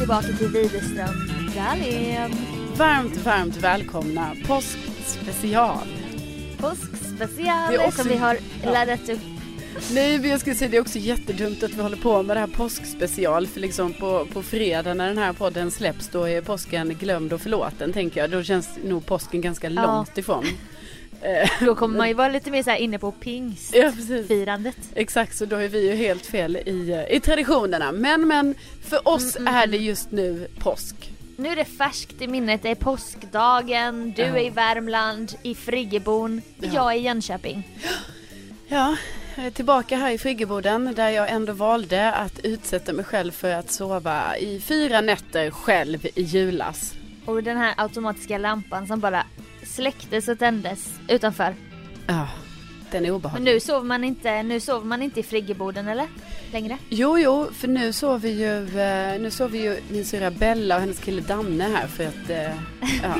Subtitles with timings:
[0.00, 2.30] Tillbaka till Widerström Dahlén.
[2.76, 5.86] Varmt, varmt välkomna påskspecial.
[6.58, 8.72] Påskspecial också- som vi har ja.
[8.72, 9.20] laddat upp.
[9.90, 12.40] Nej, men jag skulle säga det är också jättedumt att vi håller på med det
[12.40, 13.46] här påskspecial.
[13.46, 17.40] För liksom på, på fredag när den här podden släpps då är påsken glömd och
[17.40, 18.30] förlåten tänker jag.
[18.30, 20.44] Då känns nog påsken ganska långt ifrån.
[21.22, 23.74] Eh, Då kommer man ju vara lite mer så inne på pingst.
[23.74, 23.92] Ja.
[24.94, 27.92] Exakt, så då är vi ju helt fel i, eh, i traditionerna.
[27.92, 31.12] Men, men för oss Mm, är det just nu påsk.
[31.36, 32.62] Nu är det färskt i minnet.
[32.62, 34.12] Det är påskdagen.
[34.16, 34.28] Du Ja.
[34.36, 36.42] är i Värmland, i Friggebon.
[36.60, 36.68] Ja.
[36.74, 37.68] Jag är i Jönköping.
[38.68, 38.96] Ja,
[39.36, 43.50] jag är tillbaka här i friggeboden där jag ändå valde att utsätta mig själv för
[43.54, 46.94] att sova i fyra nätter själv i julas.
[47.24, 49.26] Och den här automatiska lampan som bara
[49.66, 51.54] släcktes och tändes utanför.
[52.06, 52.28] Ja,
[52.90, 53.44] den är Men obehaglig.
[53.54, 56.06] nu sover man inte, nu sover man inte i friggeboden eller?
[56.52, 56.78] Längre?
[56.88, 60.98] Jo, jo, för nu sover ju, eh, nu sover ju min syrra Bella och hennes
[61.00, 62.40] kille Danne här för att, eh,
[63.02, 63.14] ja.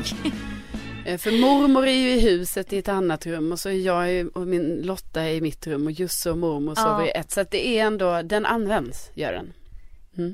[1.04, 4.36] Eh, För mormor är ju i huset i ett annat rum och så är jag
[4.36, 6.82] och min Lotta är i mitt rum och Jusse och mormor Ja.
[6.82, 7.30] sover i ett.
[7.30, 9.52] Så att det är ändå, den används, gör den.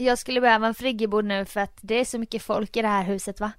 [0.01, 2.89] Jag skulle behöva en friggebod nu för att det är så mycket folk i det
[2.89, 3.53] här huset va?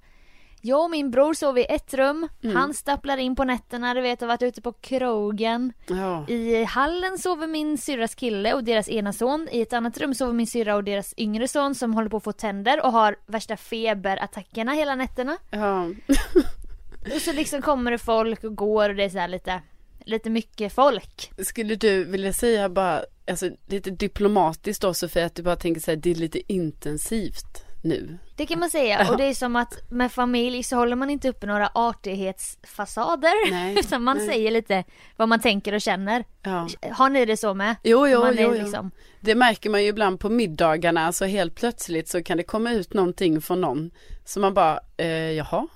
[0.60, 2.56] Jag och min bror sover i ett rum, Mm.
[2.56, 5.72] han stapplar in på nätterna, du vet, har varit ute på krogen.
[5.86, 9.48] Ja, I hallen sover min syrras kille och deras ena son.
[9.52, 12.24] I ett annat rum sover min syrra och deras yngre son som håller på att
[12.24, 15.36] få tänder och har värsta feberattackerna hela nätterna.
[15.50, 15.86] ja.
[17.14, 19.62] Och så liksom kommer det folk och går och det är så här lite,
[20.04, 21.30] lite mycket folk.
[21.38, 25.90] Skulle du vilja säga bara, alltså lite diplomatiskt då Sofie, att du bara tänker så
[25.90, 28.18] här, det är lite intensivt nu.
[28.36, 31.28] Det kan man säga och det är som att med familj så håller man inte
[31.28, 34.26] uppe några artighetsfasader Nej, utan man nej.
[34.26, 34.84] säger lite
[35.16, 36.24] vad man tänker och känner.
[36.42, 36.68] Ja.
[36.92, 37.76] Har ni det så med?
[37.84, 38.90] Jo, jo, jo, liksom,
[39.20, 42.94] Det märker man ju ibland på middagarna, alltså helt plötsligt så kan det komma ut
[42.94, 43.90] någonting från någon.
[44.24, 45.66] Så man bara, eh, jaha,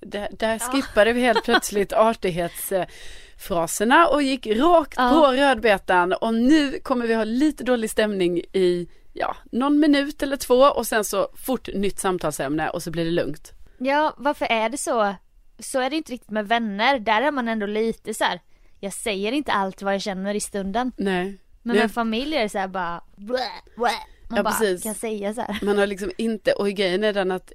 [0.00, 5.10] där, där skippade vi helt plötsligt artighetsfraserna och gick rakt Ja.
[5.10, 10.36] på rödbetan och nu kommer vi ha lite dålig stämning i, ja, någon minut eller
[10.36, 13.52] två och sen så fort nytt samtalsämne och så blir det lugnt.
[13.78, 15.14] Ja, varför är det så?
[15.58, 16.98] Så är det inte riktigt med vänner.
[16.98, 18.40] Där är man ändå lite så här.
[18.80, 20.92] Jag säger inte allt vad jag känner i stunden.
[20.96, 21.38] Nej.
[21.62, 23.38] Men med familj är det så här bara blä,
[23.76, 23.90] blä.
[24.28, 24.82] Man Ja, bara precis.
[24.82, 25.58] kan säga så här.
[25.62, 27.52] Man har liksom inte, och grejen är den att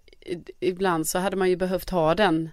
[0.60, 2.50] ibland så hade man ju behövt ha den,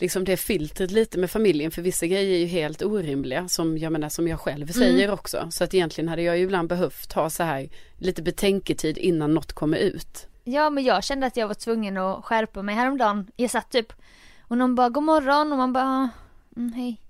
[0.00, 3.92] liksom det filtret lite med familjen för vissa grejer är ju helt orimliga som jag
[3.92, 5.48] menar som jag själv säger också.
[5.50, 7.68] Så att egentligen hade jag ju ibland behövt ha så här
[7.98, 10.26] lite betänketid innan något kommer ut.
[10.44, 13.26] Ja men jag kände att jag var tvungen att skärpa mig häromdagen.
[13.36, 13.92] Jag satt typ
[14.40, 16.10] och någon bara god morgon och man bara
[16.56, 17.00] mm, hej.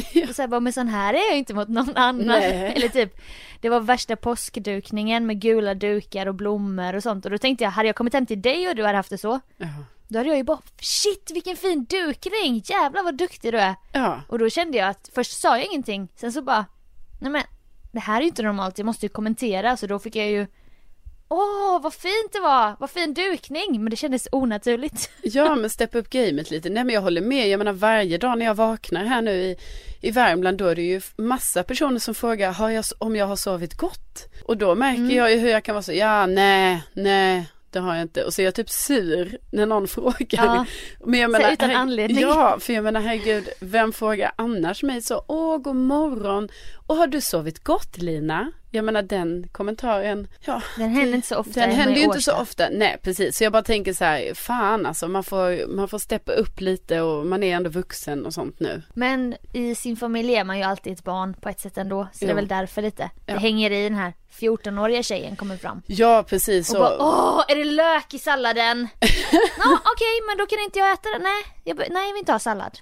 [0.28, 2.26] Och så här, bara, men sån här är jag inte mot någon annan.
[2.26, 2.72] Nej.
[2.76, 3.20] Eller typ,
[3.60, 7.24] det var värsta påskdukningen med gula dukar och blommor och sånt.
[7.24, 9.18] Och då tänkte jag, hade jag kommit hem till dig och du hade haft det
[9.18, 9.40] så.
[9.56, 9.66] Ja.
[10.10, 13.74] Då hade jag ju bara, shit vilken fin dukning, jävlar vad duktig du är.
[13.92, 16.66] Ja, Och då kände jag att, först sa jag ingenting, sen så bara,
[17.20, 17.42] nej men
[17.92, 19.76] det här är ju inte normalt, jag måste ju kommentera.
[19.76, 20.46] Så då fick jag ju
[21.28, 25.10] åh vad fint det var, vad fin dukning, men det kändes onaturligt.
[25.22, 26.68] Ja men steppa upp gamet lite.
[26.68, 29.56] Nej men jag håller med, jag menar varje dag när jag vaknar här nu i,
[30.00, 33.36] i Värmland då är det ju massa personer som frågar har jag, om jag har
[33.36, 34.28] sovit gott.
[34.44, 35.16] Och då märker mm.
[35.16, 38.24] jag ju hur jag kan vara så, ja nej, nej, det har jag inte.
[38.24, 40.26] Och så är jag typ sur när någon frågar.
[40.30, 40.66] Ja,
[41.04, 42.20] men jag menar, utan anledning.
[42.20, 46.48] Ja, för jag menar herregud, vem frågar annars mig så, åh god morgon,
[46.90, 48.52] och har du sovit gott Lina?
[48.70, 50.62] Jag menar den kommentaren, ja.
[50.76, 51.60] Den händer inte så ofta.
[51.60, 53.36] Den händer ju inte så ofta, nej precis.
[53.36, 57.00] Så jag bara tänker så här, fan alltså man får, man får steppa upp lite
[57.00, 58.82] och man är ändå vuxen och sånt nu.
[58.94, 62.08] Men i sin familj är man ju alltid ett barn på ett sätt ändå.
[62.12, 62.26] Så jo.
[62.26, 63.10] det är väl därför lite.
[63.26, 63.34] Ja.
[63.34, 65.82] Det hänger i den här 14-åriga tjejen kommer fram.
[65.86, 66.70] Ja precis.
[66.70, 66.78] Och så.
[66.78, 68.88] bara, åh är det lök i salladen?
[69.00, 71.18] ja okej okay, men då kan inte jag äta det.
[71.18, 72.78] Nej, jag, nej jag vill inte ha sallad.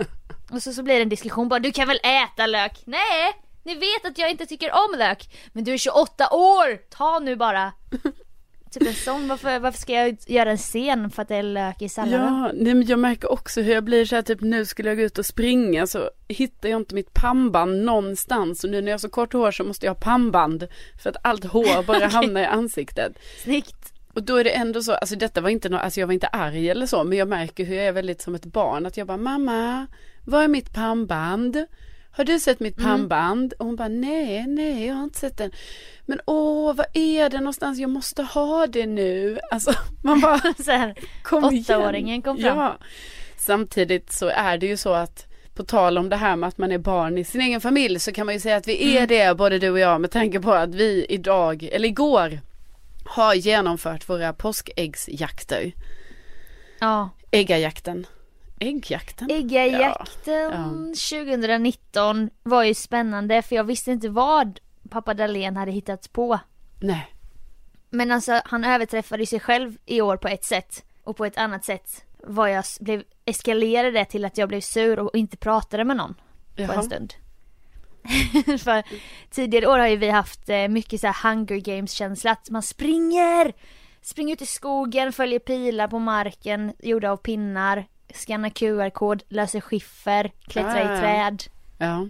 [0.50, 2.82] och så, så blir det en diskussion bara, du kan väl äta lök?
[2.84, 3.32] Nej!
[3.62, 5.28] Ni vet att jag inte tycker om lök.
[5.52, 6.90] Men du är 28 år!
[6.90, 7.72] Ta nu bara.
[8.72, 11.82] Typ en sån, varför, varför ska jag göra en scen för att det är lök
[11.82, 12.34] i salladen?
[12.34, 14.98] Ja, nej men jag märker också hur jag blir så här typ nu skulle jag
[14.98, 18.94] gå ut och springa så hittar jag inte mitt pannband någonstans och nu när jag
[18.94, 20.68] har så kort hår så måste jag ha pannband
[21.02, 22.08] för att allt hår bara okay.
[22.08, 23.12] hamnar i ansiktet.
[23.42, 23.92] Snyggt.
[24.14, 26.26] Och då är det ändå så, alltså detta var inte något, alltså jag var inte
[26.26, 29.06] arg eller så men jag märker hur jag är väldigt som ett barn att jag
[29.06, 29.86] bara mamma,
[30.24, 31.66] var är mitt pannband?
[32.12, 32.90] Har du sett mitt mm.
[32.90, 33.52] pannband?
[33.52, 33.56] Mm.
[33.58, 35.50] Och hon bara, nej, nej, jag har inte sett den.
[36.06, 37.78] Men åh, vad är det någonstans?
[37.78, 39.38] Jag måste ha det nu.
[39.50, 42.58] Alltså, man bara, så här, kom åttaåringen kom fram.
[42.58, 42.76] Ja.
[43.36, 46.72] Samtidigt så är det ju så att på tal om det här med att man
[46.72, 49.08] är barn i sin egen familj så kan man ju säga att vi är mm.
[49.08, 52.40] det både du och jag med tanke på att vi idag, eller igår,
[53.04, 55.72] har genomfört våra påskäggsjakter.
[56.78, 57.10] Ja.
[57.30, 58.06] Äggajakten.
[58.62, 59.30] Äggjakten?
[59.30, 61.28] Äggjakten ja.
[61.28, 64.60] 2019 var ju spännande för jag visste inte vad
[64.90, 66.38] pappa Dahlén hade hittat på.
[66.80, 67.06] Nej.
[67.90, 71.64] Men alltså han överträffade sig själv i år på ett sätt och på ett annat
[71.64, 76.14] sätt var jag blev eskalerade till att jag blev sur och inte pratade med någon
[76.56, 76.66] Jaha.
[76.66, 77.14] på en stund.
[78.58, 78.82] för
[79.30, 82.62] tidigare år har ju vi haft eh, mycket så här hunger games känsla att man
[82.62, 83.52] springer
[84.04, 90.32] Springer ut i skogen, följer pilar på marken gjorda av pinnar scanna QR-kod, löser skiffer,
[90.42, 91.42] klättra ah, i träd.
[91.78, 92.08] Ja.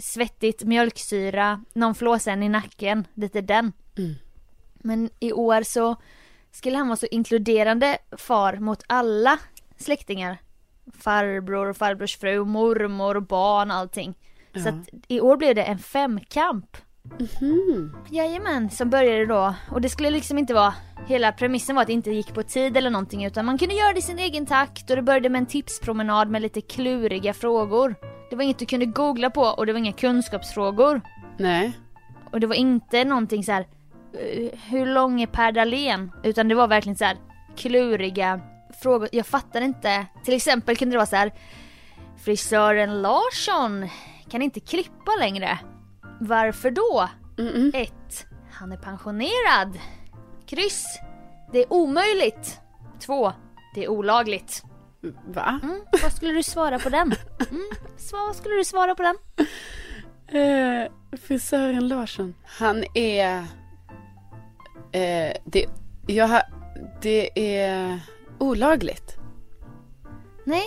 [0.00, 3.72] Svettigt, mjölksyra, någon flåsa en i nacken, lite den.
[3.98, 4.14] Mm.
[4.74, 5.96] Men i år så
[6.50, 9.38] skulle han vara så inkluderande far mot alla
[9.76, 10.38] släktingar.
[10.92, 14.18] Farbror, farbrors fru, mormor, barn, allting.
[14.52, 14.62] Ja.
[14.62, 16.76] Så att i år blev det en femkamp.
[17.40, 17.96] Mm.
[18.10, 19.54] Jajamän, som började då.
[19.70, 20.74] Och det skulle liksom inte vara,
[21.06, 23.92] hela premissen var att det inte gick på tid eller någonting utan man kunde göra
[23.92, 27.94] det i sin egen takt och det började med en tipspromenad med lite kluriga frågor.
[28.30, 31.00] Det var inget du kunde googla på och det var inga kunskapsfrågor.
[31.38, 31.72] Nej.
[32.32, 33.66] Och det var inte någonting så här,
[34.12, 36.12] eh, hur lång är Per Dahlén?
[36.22, 37.16] Utan det var verkligen så här
[37.56, 38.40] kluriga
[38.82, 39.08] frågor.
[39.12, 40.06] Jag fattar inte.
[40.24, 41.32] Till exempel kunde det vara så här,
[42.24, 43.88] frisören Larsson
[44.30, 45.58] kan inte klippa längre.
[46.24, 47.08] Varför då?
[47.74, 47.92] 1.
[48.50, 49.78] Han är pensionerad.
[50.46, 50.98] Kryss.
[51.52, 52.60] Det är omöjligt.
[53.00, 53.32] 2.
[53.74, 54.62] Det är olagligt.
[55.26, 55.60] Va?
[55.62, 57.14] Mm, vad skulle du svara på den?
[57.50, 57.70] Mm,
[58.12, 59.16] vad skulle du svara på den?
[60.28, 60.90] Eh,
[61.22, 62.34] frisören Larsson.
[62.44, 63.38] Han är...
[64.92, 65.66] Eh, det,
[66.06, 66.42] jag har,
[67.02, 68.00] det är
[68.38, 69.16] olagligt.
[70.44, 70.64] Nej,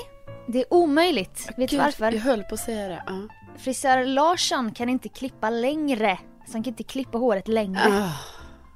[0.48, 1.50] det är omöjligt.
[1.58, 2.12] Vet du varför?
[2.12, 3.04] Jag höll på att säga det.
[3.08, 6.20] Ja frisör Larsson kan inte klippa längre.
[6.46, 7.90] Så han kan inte klippa håret längre.
[7.90, 8.12] Oh,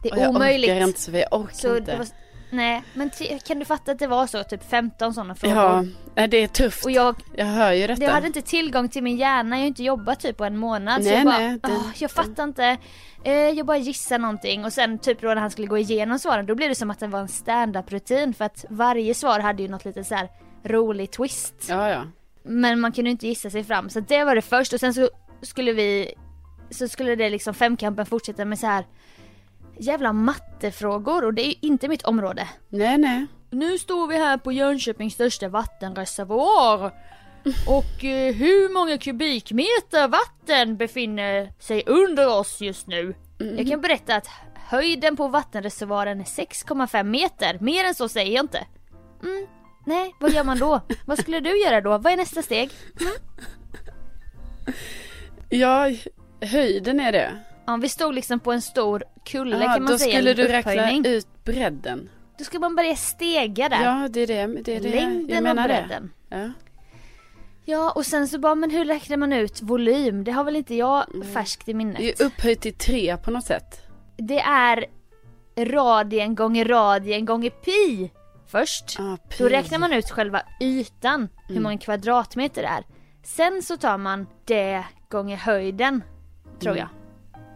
[0.03, 0.67] det är jag omöjligt.
[0.69, 1.97] Jag orkar inte så jag orkar så inte.
[1.97, 2.07] Var,
[2.49, 3.09] nej, men
[3.45, 4.43] kan du fatta att det var så?
[4.43, 5.87] Typ 15 sådana frågor.
[6.15, 6.85] Ja, det är tufft.
[6.85, 8.03] Och jag, jag hör ju detta.
[8.03, 11.03] Jag hade inte tillgång till min hjärna, jag har inte jobbat typ på en månad.
[11.03, 12.77] Nej, så jag bara, nej, det, oh, jag fattar inte.
[13.23, 16.45] Eh, jag bara gissar någonting och sen typ då när han skulle gå igenom svaren
[16.45, 19.63] då blev det som att det var en stand-up rutin för att varje svar hade
[19.63, 20.29] ju något lite så här
[20.63, 21.53] rolig twist.
[21.69, 22.03] Ja, ja.
[22.43, 25.09] Men man kunde inte gissa sig fram så det var det först och sen så
[25.41, 26.13] skulle vi
[26.69, 28.85] så skulle det liksom femkampen fortsätta med så här
[29.77, 32.47] jävla mattefrågor och det är ju inte mitt område.
[32.69, 33.25] Nej nej.
[33.51, 36.91] Nu står vi här på Jönköpings största vattenreservoar.
[37.67, 43.15] Och eh, hur många kubikmeter vatten befinner sig under oss just nu?
[43.39, 43.57] Mm.
[43.57, 47.57] Jag kan berätta att höjden på vattenreservoaren är 6,5 meter.
[47.59, 48.65] Mer än så säger jag inte.
[49.23, 49.47] Mm,
[49.89, 50.81] Nej, vad gör man då?
[51.05, 51.97] vad skulle du göra då?
[51.97, 52.69] Vad är nästa steg?
[52.99, 53.13] Mm?
[55.49, 55.91] Ja,
[56.41, 57.31] höjden är det.
[57.65, 60.11] Ja, vi stod liksom på en stor kulle ja, kan man då säga.
[60.11, 62.09] Då skulle du räkna ut bredden.
[62.37, 63.83] Då ska man börja stega där.
[63.83, 66.11] Ja, det är det, det, är det Längden jag menar och bredden.
[66.29, 66.37] Det.
[66.37, 66.51] Ja.
[67.65, 70.23] Ja, och sen så bara, men hur räknar man ut volym?
[70.23, 71.97] Det har väl inte jag färskt i minnet.
[71.97, 73.81] Det är upphöjt till tre på något sätt.
[74.17, 74.85] Det är
[75.57, 78.11] radien gånger radien gånger pi
[78.51, 78.99] först.
[78.99, 82.83] Ah, Då räknar man ut själva ytan, hur många kvadratmeter det är.
[83.23, 86.03] Sen så tar man det gånger höjden,
[86.61, 86.87] tror jag.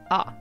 [0.09, 0.33] Ja.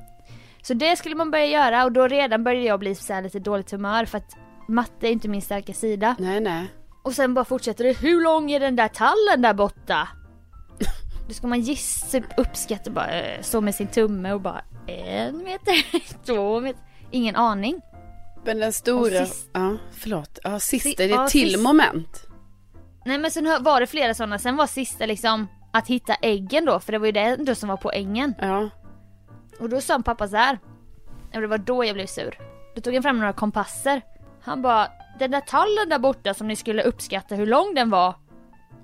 [0.63, 3.39] Så det skulle man börja göra och då redan började jag bli så här lite
[3.39, 4.37] dåligt humör för att
[4.69, 6.17] matte är inte min starka sida.
[6.19, 6.67] Nej, nej.
[7.03, 10.09] Och sen bara fortsätter det, hur lång är den där tallen där borta?
[11.29, 15.45] Då ska man gissa, typ uppskatta bara, eh, stå med sin tumme och bara en
[15.45, 15.75] meter,
[16.27, 17.81] två meter, ingen aning.
[18.45, 22.27] Men den stora, sist- ja förlåt, ja sista, Si- det är till sist- moment.
[23.05, 26.81] Nej men sen var det flera sådana, sen var sista liksom att hitta äggen då,
[26.81, 28.35] för det var ju det ändå som var poängen.
[28.41, 28.69] Ja,
[29.61, 30.59] Och då sa pappa så här.
[31.35, 32.39] Och det var då jag blev sur.
[32.75, 34.03] Då tog han fram några kompasser.
[34.43, 38.15] Han bara, den där tallen där borta som ni skulle uppskatta hur lång den var.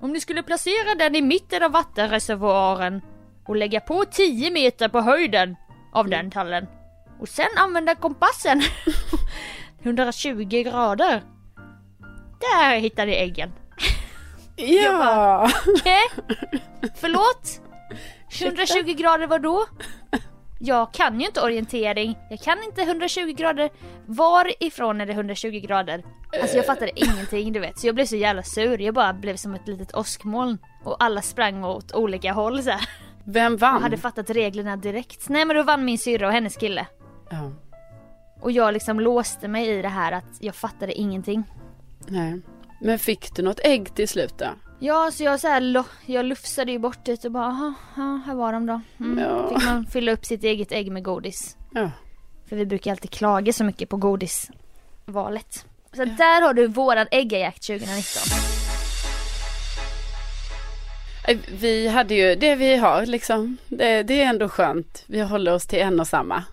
[0.01, 3.01] Om ni skulle placera den i mitten av vattenreservoaren
[3.45, 5.55] och lägga på 10 meter på höjden
[5.93, 6.67] av den tallen.
[7.19, 8.61] Och sen använda kompassen
[9.83, 11.23] 120 grader.
[12.39, 13.51] Där hittar ni äggen.
[14.55, 15.49] ja.
[15.67, 16.01] Okej?
[16.95, 17.61] Förlåt?
[18.41, 19.65] 120 grader var då?
[20.61, 23.69] Jag kan ju inte orientering, jag kan inte 120 grader.
[24.05, 26.03] Varifrån är det 120 grader?
[26.41, 28.81] Alltså jag fattade ingenting du vet, så jag blev så jävla sur.
[28.81, 30.57] Jag bara blev som ett litet åskmoln.
[30.83, 32.89] Och alla sprang åt olika håll så här.
[33.25, 33.81] Vem vann?
[33.83, 35.29] hade fattat reglerna direkt.
[35.29, 36.87] Nej men då vann min syrra och hennes kille.
[37.29, 37.51] Ja,
[38.41, 41.43] Och jag liksom låste mig i det här att jag fattade ingenting.
[42.07, 42.41] nej.
[42.81, 44.45] Men fick du något ägg till slut då?
[44.79, 48.35] Ja, så jag så här, jag lufsade ju bort det och bara, "Jaha, ja, här
[48.35, 48.81] var de då.
[48.99, 49.19] Mm.
[49.19, 49.49] Ja.
[49.49, 51.57] Fick man fylla upp sitt eget ägg med godis.
[51.73, 51.91] Ja.
[52.49, 55.65] För vi brukar alltid klaga så mycket på godisvalet.
[55.93, 58.39] Så där har du våran äggajakt 2019.
[61.27, 63.57] Eh, Vi hade ju det vi har liksom.
[63.67, 65.03] Det, det är ändå skönt.
[65.07, 66.43] Vi håller oss till en och samma.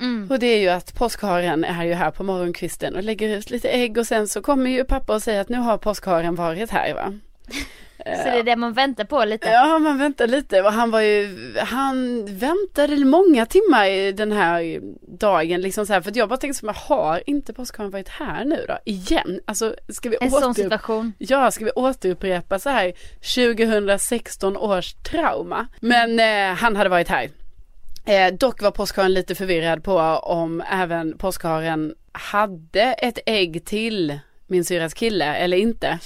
[0.00, 0.30] Mm.
[0.30, 3.68] Och det är ju att påskharen är ju här på morgonkvisten och lägger ut lite
[3.68, 6.94] ägg och sen så kommer ju pappa och säger att nu har påskharen varit här
[6.94, 7.12] va.
[8.04, 9.48] Så det är det man väntar på lite.
[9.48, 14.80] Ja, man väntar lite och han var ju, han väntade många timmar i den här
[15.18, 17.90] dagen liksom så här för att jag bara tänkte så här, men har inte påskharen
[17.90, 18.78] varit här nu då?
[18.84, 19.40] Igen?
[19.44, 21.12] Alltså ska vi En sån återupp- situation.
[21.18, 22.92] Ja, ska vi återupprepa så här
[23.34, 25.66] 2016 års trauma?
[25.80, 27.30] Men eh, han hade varit här.
[28.04, 34.64] Eh, dock var påskharen lite förvirrad på om även påskharen hade ett ägg till min
[34.64, 35.98] syrras kille eller inte.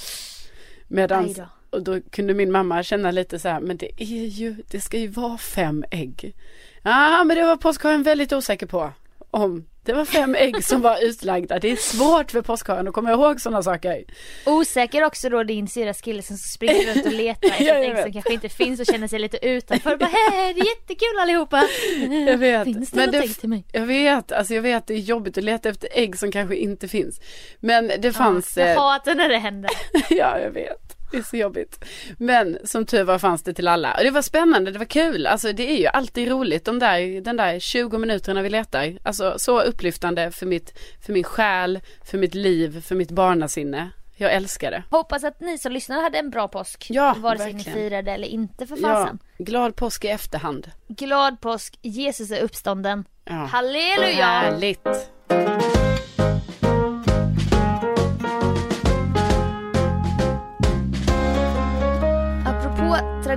[0.87, 1.47] Medan, då.
[1.69, 4.97] och då kunde min mamma känna lite så här, men det är ju, det ska
[4.97, 6.35] ju vara fem ägg.
[6.83, 8.91] Ja, men det var påskharen väldigt osäker på.
[9.31, 11.59] Om det var fem ägg som var utlagda.
[11.59, 14.03] Det är svårt för påskharen att komma ihåg sådana saker.
[14.45, 18.13] Osäker också då din syrras kille som springer runt och letar efter ett ägg som
[18.13, 19.97] kanske inte finns och känner sig lite utanför.
[19.97, 21.63] Bara hej, det är jättekul allihopa.
[22.27, 22.63] Jag vet.
[22.63, 23.65] Finns det Men något det- ägg till mig?
[23.71, 26.87] Jag vet, alltså jag vet det är jobbigt att leta efter ägg som kanske inte
[26.87, 27.19] finns.
[27.59, 29.71] Men det fanns, Ja, jag eh, hatar när det händer.
[30.09, 31.85] ja jag vet, det är så jobbigt.
[32.17, 33.93] Men som tur var fanns det till alla.
[33.97, 35.27] Och det var spännande, det var kul.
[35.27, 38.97] Alltså det är ju alltid roligt, de där, den där 20 minuterna vi letar.
[39.03, 40.73] Alltså så upplyftande för, mitt,
[41.05, 43.89] för min själ, för mitt liv, för mitt barnasinne.
[44.17, 44.83] Jag älskar det.
[44.91, 46.87] Hoppas att ni som lyssnar hade en bra påsk.
[46.89, 47.77] Ja, Vare sig verkligen.
[47.77, 49.19] ni firade eller inte för Ja, fasen.
[49.37, 50.71] glad påsk i efterhand.
[50.87, 53.05] Glad påsk, Jesus är uppstånden.
[53.25, 53.33] Ja.
[53.33, 54.25] Halleluja!
[54.25, 54.87] Härligt.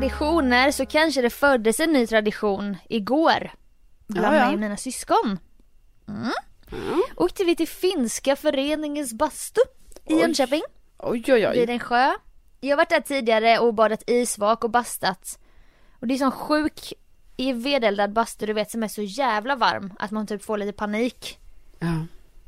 [0.01, 3.51] Traditioner så kanske det föddes en ny tradition igår.
[4.07, 4.45] Bland Ja, ja.
[4.47, 5.39] mig och mina syskon.
[6.09, 7.03] Mm.
[7.17, 9.61] Åkte vi till finska föreningens bastu
[10.07, 10.21] i Oj.
[10.21, 10.63] Jönköping.
[10.99, 11.75] Oj oj Vid oj.
[11.75, 12.13] en sjö.
[12.61, 15.39] Jag har varit där tidigare och badat isvak och bastat.
[16.01, 16.93] Och det är sån sjuk
[17.37, 20.73] i vedeldad bastu du vet som är så jävla varm att man typ får lite
[20.73, 21.39] panik.
[21.79, 22.07] Ja.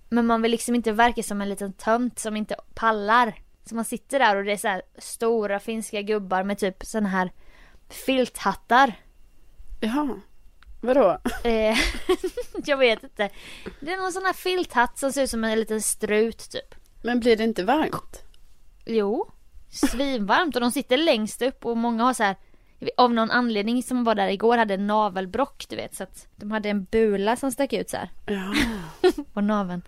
[0.09, 3.35] Men man vill liksom inte verka som en liten tönt som inte pallar.
[3.64, 7.09] Så man sitter där och det är så här stora finska gubbar med typ såna
[7.09, 7.33] här
[7.88, 8.93] filthattar.
[9.81, 10.21] Jaha.
[10.81, 11.19] Vadå?
[11.45, 11.79] Eh,
[12.64, 13.31] jag vet inte.
[13.81, 16.75] Det är någon sån här filthatt som ser ut som en liten strut typ.
[17.02, 18.23] Men blir det inte varmt?
[18.87, 19.31] Jo,
[19.71, 22.37] svinvarmt och de sitter längst upp och många har så här
[22.97, 26.50] av någon anledning som var där igår hade en navelbrock du vet så att de
[26.50, 28.55] hade en bula som stack ut så här Ja.
[29.33, 29.83] på naveln.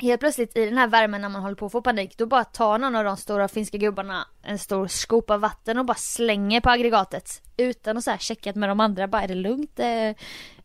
[0.00, 2.44] Helt plötsligt i den här värmen när man håller på att få panik då bara
[2.44, 6.70] tar någon av de stora finska gubbarna en stor skopa vatten och bara slänger på
[6.70, 7.42] aggregatet.
[7.56, 9.78] Utan att så här checkat med de andra, bara är det lugnt?
[9.78, 10.12] Eh,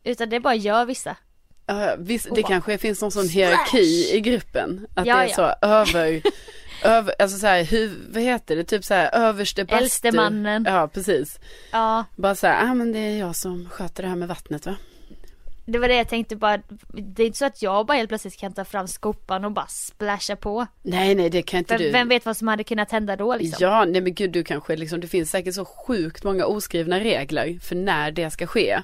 [0.04, 1.15] Utan det bara gör vissa.
[1.65, 4.88] Ja, visst, det bara- kanske finns någon sån hierarki i gruppen.
[4.96, 5.34] Att Ja, det är ja.
[5.60, 6.22] så över,
[6.84, 9.84] över alltså så här, hur, vad heter det, typ så här överste bastu.
[9.84, 10.65] Äldste mannen.
[10.68, 11.39] Ja, precis.
[11.72, 14.65] Ja, Bara så här, ah, men det är jag som sköter det här med vattnet
[14.65, 14.75] va?
[15.68, 16.58] Det var det jag tänkte bara,
[16.94, 19.68] det är inte så att jag bara helt plötsligt kan ta fram skopan och bara
[19.68, 20.68] splasha på.
[20.82, 21.92] Nej nej det kan inte Vem, du.
[21.92, 23.58] vem vet vad som hade kunnat hända då liksom?
[23.62, 27.60] Ja, nej men gud du kanske liksom, det finns säkert så sjukt många oskrivna regler
[27.62, 28.80] för när det ska ske.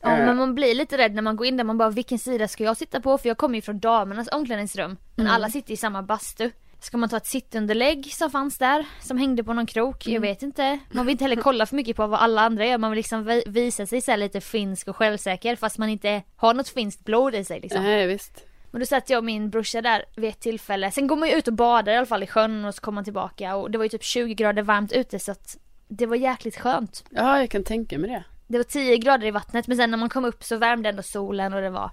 [0.00, 0.26] Ja Eh.
[0.26, 2.64] men man blir lite rädd när man går in där, man bara vilken sida ska
[2.64, 3.18] jag sitta på?
[3.18, 4.96] För jag kommer ju från damernas omklädningsrum.
[5.16, 5.34] Men Mm.
[5.36, 6.50] alla sitter i samma bastu.
[6.82, 10.06] Ska man ta ett sittunderlägg som fanns där, som hängde på någon krok?
[10.06, 10.14] Mm.
[10.14, 10.78] Jag vet inte.
[10.90, 13.24] Man vill inte heller kolla för mycket på vad alla andra gör, man vill liksom
[13.24, 17.34] vi- visa sig så lite finsk och självsäker fast man inte har något finskt blod
[17.34, 17.82] i sig liksom.
[17.82, 18.44] Nej visst.
[18.70, 20.90] Men då satt jag och min brorsa där vid ett tillfälle.
[20.90, 22.94] Sen går man ju ut och badar i alla fall i sjön och så kommer
[22.94, 25.56] man tillbaka och det var ju typ 20 grader varmt ute så att
[25.88, 27.04] det var jäkligt skönt.
[27.10, 28.24] Ja jag kan tänka mig det.
[28.46, 31.02] Det var 10 grader i vattnet men sen när man kom upp så värmde ändå
[31.02, 31.90] solen och det var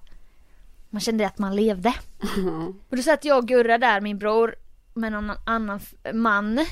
[0.90, 1.94] Man kände att man levde.
[2.90, 4.56] Och då satt jag och Gurra där, min bror,
[5.00, 5.80] med någon annan
[6.14, 6.66] man.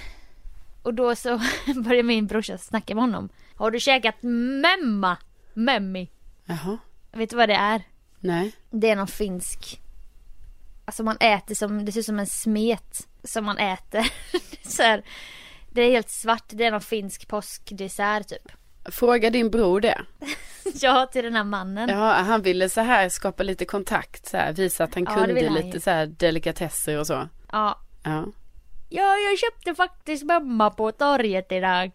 [0.83, 1.41] Och då så
[1.83, 3.29] började min brorsa snacka med honom.
[3.55, 4.15] Har du käkat
[4.61, 5.17] memma?
[5.53, 6.09] Memmi?
[6.45, 6.77] Jaha.
[7.11, 7.81] Vet du vad det är?
[8.19, 8.51] Nej.
[8.69, 9.81] Det är någon finsk
[10.85, 14.11] Alltså man äter som, det ser ut som en smet som man äter.
[14.69, 15.03] så här,
[15.71, 18.51] det är helt svart, det är någon finsk påskdessert typ.
[18.85, 20.01] Fråga din bror det.
[20.73, 21.89] Ja, till den här mannen.
[21.89, 25.45] Ja, han ville så här skapa lite kontakt så här, visa att han Ja, kunde
[25.45, 25.79] han lite ju.
[25.79, 27.27] så här delikatesser och så.
[27.51, 27.79] Ja.
[28.09, 28.25] Ja.
[28.89, 31.91] Ja, jag köpte faktiskt memma på torget idag.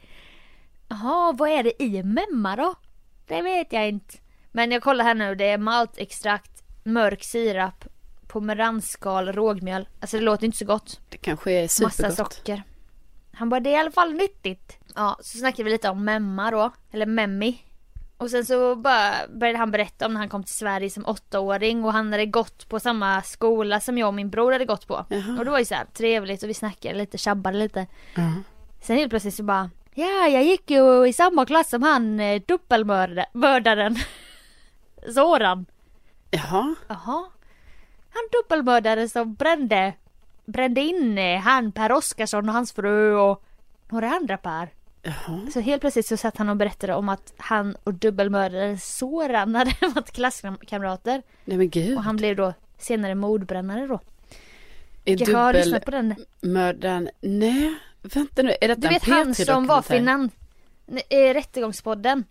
[0.89, 2.75] Jaha, vad är det i memma då?
[3.27, 4.15] Det vet jag inte.
[4.53, 7.85] Men jag kollar här nu, det är maltextrakt, mörk sirap,
[8.29, 9.89] pomeranskal, rågmjöl.
[10.01, 11.01] Alltså det låter inte så gott.
[11.09, 12.17] Det kanske är Massa supergott.
[12.35, 12.63] socker.
[13.33, 14.79] Han bara, det är i alla fall nyttigt.
[14.95, 17.59] Ja, så snackade vi lite om memma då, eller memmi.
[18.23, 21.85] Och sen så bara började han berätta om när han kom till Sverige som åttaåring
[21.85, 25.05] och han hade gått på samma skola som jag och min bror hade gått på.
[25.09, 25.39] Jaha.
[25.39, 27.87] Och det var ju så här trevligt och vi snackade lite, tjabbade lite.
[28.15, 28.33] Ja.
[28.83, 32.43] Sen helt plötsligt så bara, ja jag gick ju i samma klass som han eh,
[32.47, 33.97] dubbelmördaren.
[35.15, 35.67] Soran.
[36.31, 36.75] Jaha.
[36.89, 37.25] Jaha.
[38.13, 39.93] Han dubbelmördaren som brände,
[40.45, 43.45] brände in eh, han Per Oskarsson och hans fru och
[43.91, 44.69] några andra par.
[45.03, 45.41] Jaha.
[45.53, 49.73] Så helt plötsligt så satt han och berättade om att han och dubbelmördaren Soran hade
[49.95, 51.23] varit klasskamrater.
[51.45, 51.97] Nej men gud.
[51.97, 54.01] Och han blev då senare mordbrännare då.
[55.05, 56.15] är Jag har lyssnat på den.
[56.41, 57.09] dubbelmördaren.
[57.21, 58.55] Nej, vänta nu.
[58.61, 59.95] Är detta Du vet en han som var P3-dokumentär?
[59.99, 60.33] finans...
[61.11, 62.25] Eh, Rättegångspodden.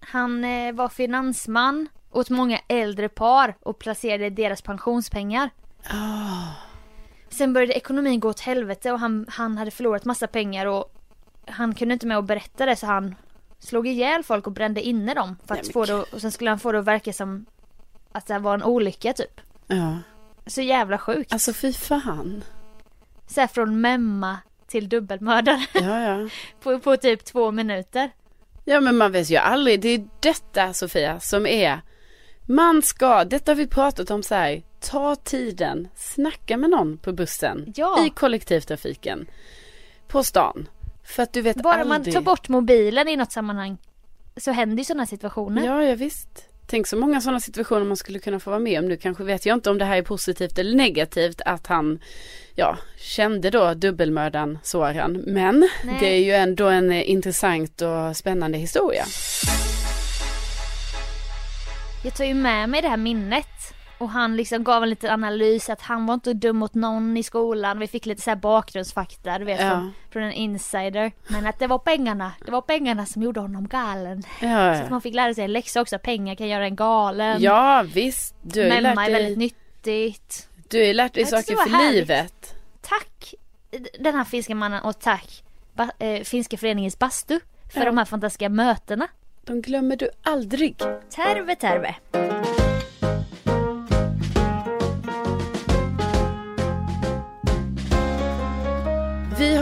[0.00, 5.50] Han eh, var finansman åt många äldre par och placerade deras pensionspengar.
[5.90, 6.52] Ah.
[7.28, 10.92] Sen började ekonomin gå åt helvete och han, han hade förlorat massa pengar och
[11.46, 13.14] han kunde inte med att berätta det så han
[13.58, 15.36] slog ihjäl folk och brände inne dem.
[15.46, 17.46] För Nej, att men få det, och sen skulle han få det att verka som
[18.12, 19.40] att det var en olycka typ.
[19.66, 19.98] Ja.
[20.46, 21.32] Så jävla sjukt.
[21.32, 22.44] Alltså fy fan.
[23.26, 26.28] Så här från memma till dubbelmördare Ja, ja.
[26.62, 28.10] på, på typ två minuter.
[28.64, 29.80] Ja men man vet ju aldrig.
[29.80, 31.80] Det är detta Sofia som är.
[32.48, 34.62] Man ska, detta har vi pratat om så här.
[34.80, 37.72] Ta tiden, snacka med någon på bussen.
[37.76, 38.06] Ja.
[38.06, 39.26] I kollektivtrafiken.
[40.08, 40.68] På stan.
[41.06, 41.88] För att du vet Bara aldrig.
[41.88, 43.78] man tar bort mobilen i något sammanhang
[44.36, 45.66] så händer ju sådana situationer.
[45.66, 46.48] Ja, ja visst.
[46.66, 48.88] Tänk så många sådana situationer man skulle kunna få vara med om.
[48.88, 51.98] Nu kanske vet jag inte om det här är positivt eller negativt att han
[52.54, 55.12] ja, kände då dubbelmördaren Soran.
[55.12, 55.96] Men Nej.
[56.00, 59.04] det är ju ändå en eh, intressant och spännande historia.
[62.04, 63.75] Jag tar ju med mig det här minnet.
[63.98, 67.22] Och han liksom gav en liten analys att han var inte dum mot någon i
[67.22, 67.78] skolan.
[67.78, 69.70] Vi fick lite så här bakgrundsfakta, du vet Ja.
[69.70, 71.12] från, från en insider.
[71.28, 74.22] Men att det var pengarna, det var pengarna som gjorde honom galen.
[74.40, 74.90] Ja, Så att ja.
[74.90, 77.42] man fick lära sig en läxa också, pengar kan göra en galen.
[77.42, 78.34] ja visst.
[78.42, 80.48] Du har Memma lärt är väldigt dig, nyttigt.
[80.68, 81.94] du har ju lärt dig saker för härligt.
[81.94, 82.54] livet.
[82.80, 83.34] Tack
[83.98, 85.42] den här finska mannen och tack
[85.74, 87.40] ba, eh, Finska föreningens bastu
[87.72, 87.86] för Ja.
[87.86, 89.08] de här fantastiska mötena.
[89.44, 90.78] De glömmer du aldrig.
[91.10, 91.94] Terve terve.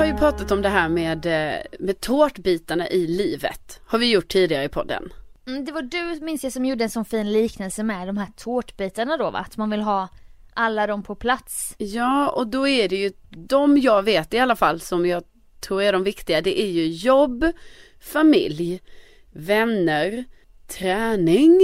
[0.04, 3.80] Har ju pratat om det här med, eh, med tårtbitarna i livet.
[3.86, 5.12] Har vi gjort tidigare i podden.
[5.46, 8.28] Mm, det var du minns jag som gjorde en sån fin liknelse med de här
[8.36, 9.38] tårtbitarna då va?
[9.38, 10.08] Att man vill ha
[10.54, 11.74] alla dem på plats.
[11.78, 15.24] Ja, och då är det ju de jag vet i alla fall som jag
[15.60, 16.40] tror är de viktiga.
[16.40, 17.44] Det är ju jobb,
[18.00, 18.80] familj,
[19.32, 20.24] vänner,
[20.68, 21.60] träning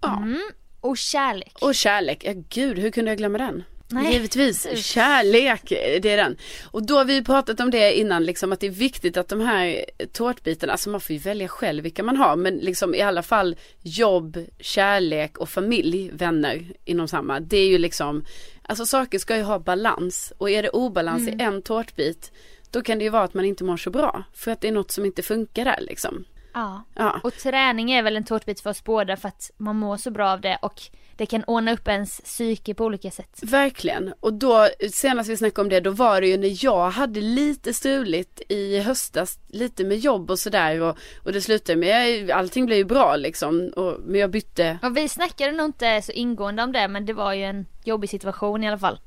[0.00, 0.40] ja, Mm.
[0.80, 1.58] Och kärlek.
[1.60, 2.24] och kärlek.
[2.24, 3.64] Ja, gud, hur kunde jag glömma den?
[3.88, 5.62] Nej, Givetvis, kärlek,
[6.02, 6.36] det är den.
[6.70, 9.40] Och då har vi pratat om det innan, liksom att det är viktigt att de
[9.40, 13.22] här tårtbitarna, alltså man får ju välja själv vilka man har, men liksom i alla
[13.22, 17.40] fall jobb, kärlek och familj, vänner inom samma.
[17.40, 18.24] Det är ju liksom,
[18.62, 22.32] alltså saker ska ju ha balans och är det obalans i en tårtbit,
[22.70, 24.72] då kan det ju vara att man inte mår så bra, för att det är
[24.72, 26.24] något som inte funkar där liksom.
[26.54, 26.82] Ja.
[26.94, 27.20] Ja.
[27.22, 30.30] Och träning är väl en tårtbit för oss båda för att man mår så bra
[30.30, 30.82] av det och
[31.16, 33.40] det kan ordna upp ens psyke på olika sätt.
[33.42, 34.14] Verkligen.
[34.20, 37.74] Och då, senast vi snackade om det, då var det ju när jag hade lite
[37.74, 42.78] struligt i höstas, lite med jobb och sådär och, och det slutade med, allting blev
[42.78, 43.72] ju bra liksom.
[43.76, 47.12] Och, men jag bytte, Och vi snackade nog inte så ingående om det men det
[47.12, 48.98] var ju en jobbig situation i alla fall.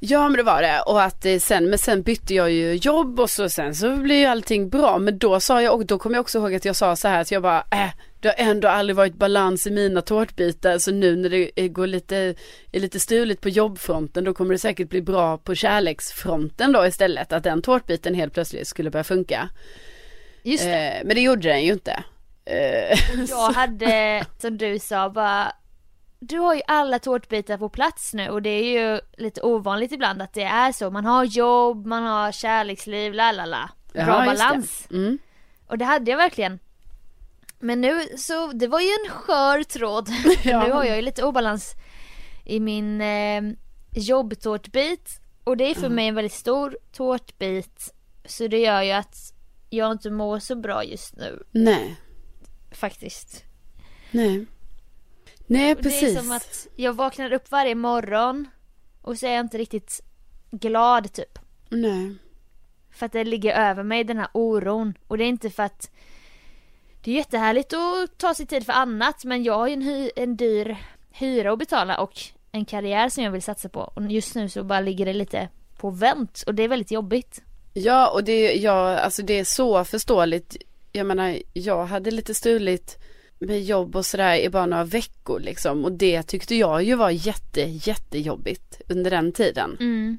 [0.00, 0.80] Ja men det var det.
[0.80, 4.18] Och att eh, sen, men sen bytte jag ju jobb och så sen så blev
[4.18, 4.98] ju allting bra.
[4.98, 7.20] Men då sa jag, och då kommer jag också ihåg att jag sa så här
[7.20, 10.78] att jag bara, äh, det har ändå aldrig varit balans i mina tårtbitar.
[10.78, 12.34] Så nu när det eh, går lite,
[12.72, 17.32] är lite stuligt på jobbfronten då kommer det säkert bli bra på kärleksfronten då istället.
[17.32, 19.48] Att den tårtbiten helt plötsligt skulle börja funka.
[20.42, 20.88] Just det.
[20.88, 22.04] Eh, men det gjorde den ju inte.
[22.44, 25.52] Eh, Jag hade, som du sa, bara
[26.18, 30.22] du har ju alla tårtbitar på plats nu och det är ju lite ovanligt ibland
[30.22, 30.90] att det är så.
[30.90, 33.70] Man har jobb, man har kärleksliv, la la la.
[33.92, 34.44] Bra Ja, just det.
[34.44, 34.86] balans.
[34.90, 35.18] Mm.
[35.66, 36.58] Och det hade jag verkligen.
[37.58, 40.08] Men nu så, det var ju en skör tråd.
[40.44, 40.64] Ja.
[40.66, 41.74] Nu har jag ju lite obalans
[42.44, 43.42] i min eh,
[43.96, 45.20] jobbtårtbit.
[45.44, 47.94] Och det är för mig en väldigt stor tårtbit.
[48.24, 49.16] Så det gör ju att
[49.70, 51.96] jag inte mår så bra just nu Nej,
[52.72, 53.44] faktiskt.
[54.10, 54.46] nej.
[55.46, 56.16] Nej Och Det precis.
[56.16, 58.48] är som att jag vaknar upp varje morgon
[59.02, 60.00] och så är jag inte riktigt
[60.50, 61.38] glad typ.
[61.68, 62.14] Nej.
[62.90, 64.94] För att det ligger över mig den här oron.
[65.08, 65.90] Och det är inte för att
[67.04, 70.10] det är jättehärligt att ta sig tid för annat men jag har ju en, hy-
[70.16, 70.76] en dyr
[71.10, 72.12] hyra att betala och
[72.52, 73.80] en karriär som jag vill satsa på.
[73.80, 77.42] Och just nu så bara ligger det lite på vänt och det är väldigt jobbigt.
[77.72, 80.56] Ja, och det, ja, alltså det är så förståeligt.
[80.92, 82.98] Jag menar, jag hade lite stuligt
[83.38, 85.84] med jobb och sådär i bara några veckor liksom.
[85.84, 89.76] Och det tyckte jag ju var jätte, jättejobbigt under den tiden.
[89.80, 90.18] Mm.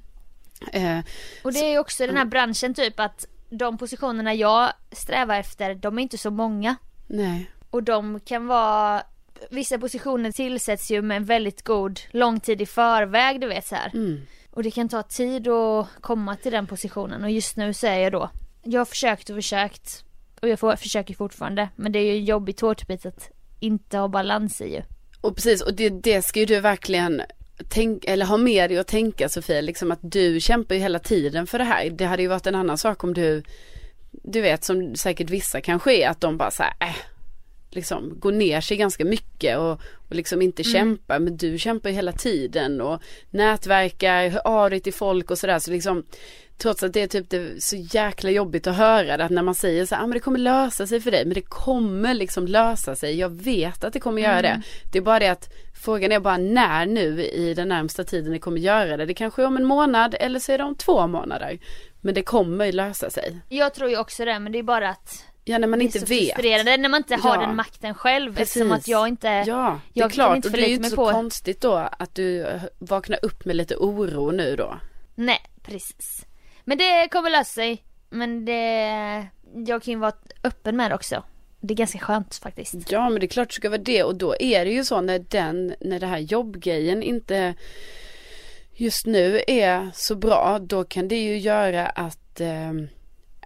[0.73, 0.99] Eh,
[1.43, 5.75] Och det är ju också den här branschen typ att de positionerna jag strävar efter,
[5.75, 6.75] de är inte så många.
[7.07, 9.03] nej, Och de kan vara
[9.49, 13.75] Vissa positioner tillsätts ju med en väldigt god lång tid i förväg du vet så
[13.75, 13.91] här.
[13.93, 14.21] mm.
[14.51, 17.99] Och det kan ta tid att komma till den positionen och just nu så är
[17.99, 18.29] jag då
[18.63, 20.03] Jag har försökt och försökt
[20.41, 21.69] Och jag får, försöker fortfarande.
[21.75, 24.81] Men det är ju en jobbig tårtbit att inte ha balans i ju.
[25.21, 27.21] Och precis, och det, det ska ju du verkligen
[27.69, 31.47] tänk, eller ha med dig och tänka Sofia, liksom att du kämpar ju hela tiden
[31.47, 31.89] för det här.
[31.89, 33.43] Det hade ju varit en annan sak om du,
[34.11, 36.95] du vet som säkert vissa kanske är, att de bara så här, äh,
[37.69, 41.95] liksom går ner sig ganska mycket och, och liksom inte kämpar, men du kämpar ju
[41.95, 46.03] hela tiden och nätverkar, hör av dig till folk och sådär, så liksom
[46.57, 49.55] Trots att det är typ det så jäkla jobbigt att höra det, att när man
[49.55, 52.47] säger så här, ah, men det kommer lösa sig för dig, men det kommer liksom
[52.47, 54.61] lösa sig, jag vet att det kommer göra det.
[54.91, 55.49] Det är bara det att
[55.83, 59.05] frågan är bara när nu i den närmsta tiden det kommer göra det.
[59.05, 61.59] Det kanske är om en månad eller så är det om två månader.
[62.01, 63.37] Men det kommer ju lösa sig.
[63.49, 65.85] Jag tror ju också det men det är bara att Ja när man det är
[65.85, 66.19] inte så vet.
[66.35, 67.41] frustrerande när man inte har Ja.
[67.41, 68.47] den makten själv Precis.
[68.57, 70.45] eftersom att jag inte Ja, det är kan klart.
[70.45, 72.45] och det är ju inte så på konstigt då att du
[72.79, 74.79] vaknar upp med lite oro nu då.
[75.15, 76.25] Nej precis
[76.67, 77.83] Men det kommer lösa sig.
[78.09, 81.23] Men det Jag kan ju vara öppen med det också.
[81.59, 82.91] Det är ganska skönt faktiskt.
[82.91, 84.03] Ja men det är klart det ska vara det.
[84.03, 87.53] Och då är det ju så när den, när det här jobbgrejen inte
[88.73, 92.73] just nu är så bra då kan det ju göra att eh,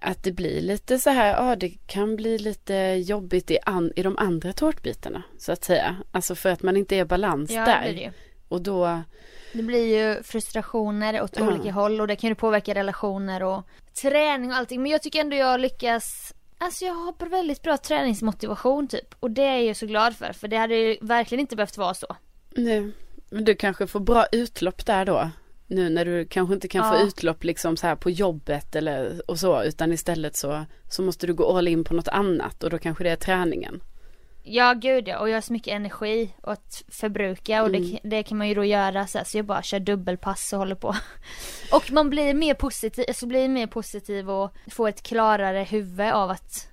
[0.02, 2.74] att det blir lite så här, ja det kan bli lite
[3.06, 5.96] jobbigt i, an, i de andra tårtbitarna så att säga.
[6.12, 7.94] Alltså för att man inte är balans Ja det där.
[7.94, 8.12] det ju
[8.52, 9.02] Och då,
[9.54, 11.48] Det blir ju frustrationer åt Ja.
[11.48, 13.64] olika håll och det kan ju påverka relationer och
[14.02, 14.82] träning och allting.
[14.82, 19.16] Men jag tycker ändå jag lyckas Alltså jag har väldigt bra träningsmotivation typ.
[19.20, 20.34] Och det är jag så glad för.
[20.34, 22.16] För det hade ju verkligen inte behövt vara så.
[22.56, 22.92] nej,
[23.30, 25.30] men du kanske får bra utlopp där då.
[25.68, 27.04] Nu när du kanske inte kan få Ja.
[27.08, 31.34] utlopp liksom så här på jobbet eller och så utan istället så, så måste du
[31.34, 33.82] gå all in på något annat och då kanske det är träningen.
[34.44, 35.20] Ja gud ja.
[35.20, 37.62] Och jag har så mycket energi att förbruka.
[37.64, 37.82] Och Mm.
[37.82, 40.60] det, det kan man ju då göra så, här, så jag bara kör dubbelpass och
[40.60, 40.96] håller på.
[41.72, 46.30] Och man blir mer positiv, alltså blir mer positiv och får ett klarare huvud av
[46.30, 46.68] att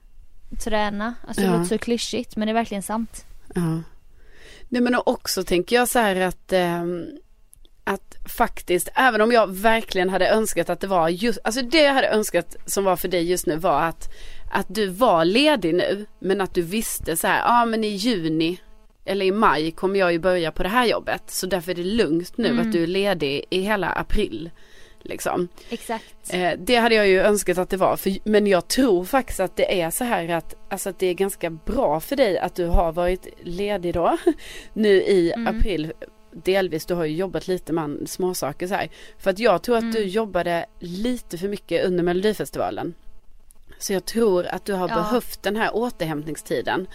[0.65, 1.15] träna.
[1.29, 1.53] Alltså det Ja.
[1.53, 3.25] låter så klyschigt men det är verkligen sant.
[3.55, 3.83] Ja.
[4.69, 7.07] Nej men och också tänker jag så här att ehm,
[7.85, 11.95] att faktiskt, även om jag verkligen hade önskat att det var just, alltså det jag
[11.95, 14.09] hade önskat som var för dig just nu var att,
[14.51, 18.61] att du var ledig nu, men att du visste så här, ja men i juni
[19.05, 21.85] eller i maj kommer jag ju börja på det här jobbet, så därför är det
[21.85, 22.67] lugnt nu Mm.
[22.67, 24.51] att du är ledig i hela april.
[25.03, 25.49] Liksom.
[25.71, 26.15] Exakt.
[26.35, 27.97] Eh, det hade jag ju önskat att det var.
[27.97, 31.15] För, men jag tror faktiskt att det är så här att, alltså att det är
[31.15, 34.17] ganska bra för dig att du har varit ledig då.
[34.73, 35.57] Nu i Mm.
[35.59, 35.93] april.
[36.45, 38.89] Delvis, du har ju jobbat lite med småsaker så här.
[39.19, 40.09] För att jag tror att du Mm.
[40.11, 42.95] jobbade lite för mycket under Melodifestivalen.
[43.79, 44.95] Så jag tror att du har Ja.
[44.95, 46.87] behövt den här återhämtningstiden.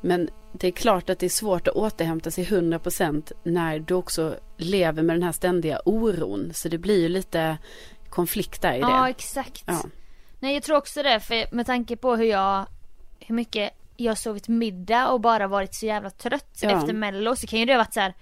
[0.00, 4.34] Men det är klart att det är svårt att återhämta sig 100% när du också
[4.56, 6.50] lever med den här ständiga oron.
[6.54, 7.58] Så det blir ju lite
[8.08, 9.10] konflikt där i Ja det.
[9.10, 9.62] exakt.
[9.66, 9.82] Ja.
[10.40, 12.66] Nej jag tror också det för med tanke på hur jag
[13.20, 16.70] Hur mycket jag har sovit middag och bara varit så jävla trött Ja.
[16.70, 18.14] efter mello så kan ju det ha varit så här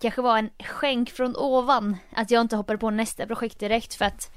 [0.00, 4.04] Kanske var en skänk från ovan Att jag inte hoppade på nästa projekt direkt för
[4.04, 4.30] att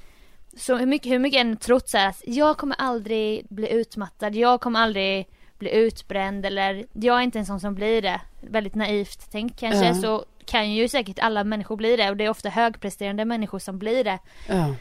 [0.56, 4.34] Så hur mycket, hur mycket än trott så här att jag kommer aldrig bli utmattad,
[4.34, 8.20] jag kommer aldrig bli utbränd eller jag är inte en sån som blir det.
[8.40, 9.94] Väldigt naivt tänkt kanske Ja.
[9.94, 13.78] så kan ju säkert alla människor bli det och det är ofta högpresterande människor som
[13.78, 14.74] blir det Ja.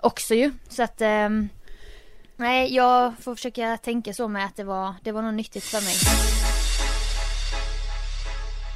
[0.00, 0.52] också ju.
[0.68, 1.48] Så att ehm,
[2.36, 5.80] Nej jag får försöka tänka så med att det var, det var något nyttigt för
[5.80, 5.94] mig.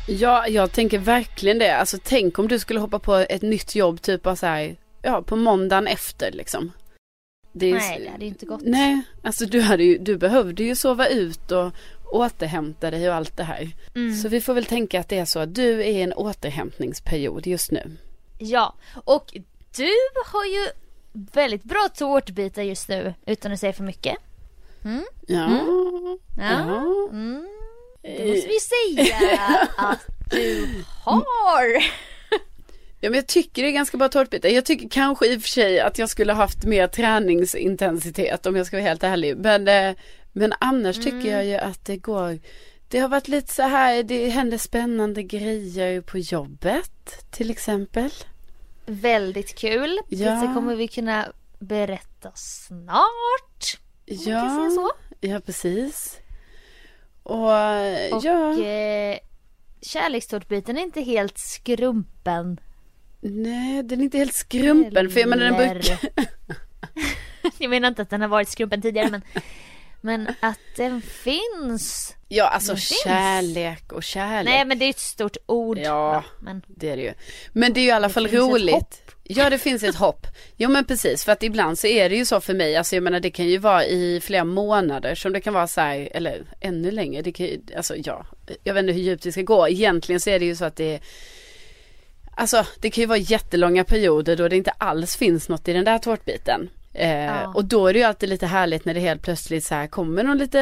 [0.08, 1.76] Ja, jag tänker verkligen det.
[1.76, 5.22] Alltså tänk om du skulle hoppa på ett nytt jobb typ bara så här, ja
[5.22, 6.72] på måndagen efter liksom.
[7.52, 8.60] Det ju- Nej det hade ju inte gått.
[8.64, 11.72] Nej, alltså du, hade ju, du behövde ju sova ut och
[12.12, 13.70] återhämta dig och allt det här.
[13.94, 14.16] Mm.
[14.16, 17.46] Så vi får väl tänka att det är så att du är i en återhämtningsperiod
[17.46, 17.96] just nu.
[18.38, 19.34] Ja och
[19.76, 19.90] du
[20.32, 20.66] har ju
[21.12, 24.16] väldigt bra tårtbitar just nu utan att säga för mycket.
[24.82, 25.00] Ja.
[25.26, 26.18] Ja.
[26.38, 27.08] Ja.
[27.10, 27.48] Mm.
[28.02, 30.68] Det måste vi säga att du
[31.04, 31.84] har.
[33.04, 34.48] Ja men jag tycker det är ganska bra tårtbitar.
[34.48, 38.66] Jag tycker kanske i och för sig att jag skulle haft mer träningsintensitet om jag
[38.66, 39.36] ska vara helt ärlig.
[39.36, 39.96] Men, eh,
[40.32, 42.38] men annars tycker jag ju att det går.
[42.88, 48.10] Det har varit lite så här, det händer spännande grejer på jobbet till exempel.
[48.86, 49.98] Väldigt kul.
[50.08, 50.30] Ja.
[50.30, 53.78] Det kommer vi kunna berätta snart.
[54.74, 54.90] så.
[55.20, 56.16] ja precis.
[57.22, 59.18] Och, eh, Och ja, eh,
[59.80, 62.60] kärlekstårtbiten är inte helt skrumpen.
[63.22, 65.98] Nej den är inte helt skrumpen för jag menar den Eller- brukar,
[67.58, 69.22] Jag menar inte att den har varit skrumpen tidigare men
[70.00, 72.14] Men att den finns.
[72.28, 73.02] ja alltså Den finns.
[73.04, 74.44] kärlek och kärlek.
[74.52, 75.78] Nej men det är ett stort ord.
[75.78, 76.10] Ja.
[76.10, 76.24] va?
[76.40, 77.12] Men Det är det ju.
[77.52, 79.02] Men det är ju i alla fall finns ett roligt.
[79.24, 80.26] Ja det finns ett hopp.
[80.56, 82.76] Jo men precis för att ibland så är det ju så för mig.
[82.76, 85.80] Alltså jag menar det kan ju vara i flera månader som det kan vara så
[85.80, 86.08] här.
[86.12, 87.22] Eller ännu längre.
[87.22, 88.26] Det kan ju, alltså ja.
[88.64, 89.68] Jag vet inte hur djupt vi ska gå.
[89.68, 91.00] Egentligen så är det ju så att det är
[92.34, 95.84] Alltså det kan ju vara jättelånga perioder då det inte alls finns något i den
[95.84, 96.70] där tårtbiten.
[96.94, 97.52] Eh, Ja.
[97.54, 100.22] Och då är det ju alltid lite härligt när det helt plötsligt så här kommer
[100.22, 100.58] någon lite,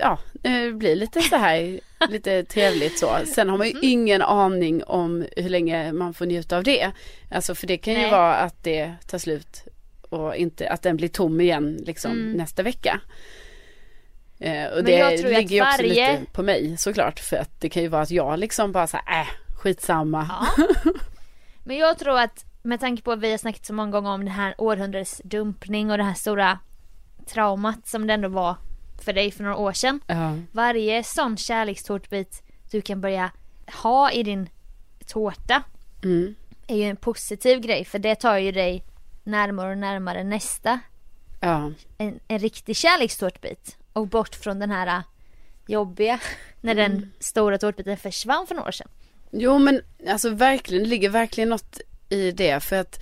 [0.00, 3.16] ja, eh, blir lite så här, lite trevligt så.
[3.34, 3.84] Sen har man ju Mm.
[3.84, 6.90] ingen aning om hur länge man får njuta av det.
[7.30, 8.10] Alltså för det kan ju Nej.
[8.10, 9.64] vara att det tar slut
[10.08, 12.32] och inte, att den blir tom igen liksom Mm.
[12.32, 13.00] nästa vecka.
[14.38, 17.68] Eh, och Men det ligger ju också varje- lite på mig såklart för att det
[17.68, 20.26] kan ju vara att jag liksom bara så här, äh, skitsamma.
[20.28, 20.64] Ja.
[21.64, 24.24] Men jag tror att med tanke på att vi har snackat så många gånger om
[24.24, 26.58] det här århundradets dumpning och det här stora
[27.26, 28.56] traumat som det ändå var
[29.04, 30.00] för dig för några år sedan.
[30.06, 30.36] Ja.
[30.52, 33.30] Varje sån kärlekstårtbit du kan börja
[33.82, 34.48] ha i din
[35.06, 35.62] tårta
[36.04, 36.34] Mm.
[36.66, 38.84] är ju en positiv grej för det tar ju dig
[39.24, 40.80] närmare och närmare nästa.
[41.40, 41.72] Ja.
[41.98, 43.76] En, en riktig kärlekstårtbit.
[43.92, 45.02] Och bort från den här äh,
[45.66, 46.20] jobbiga
[46.60, 48.88] när den stora tårtbiten försvann för några år sedan.
[49.30, 53.00] Jo men alltså verkligen, det ligger verkligen något i det för att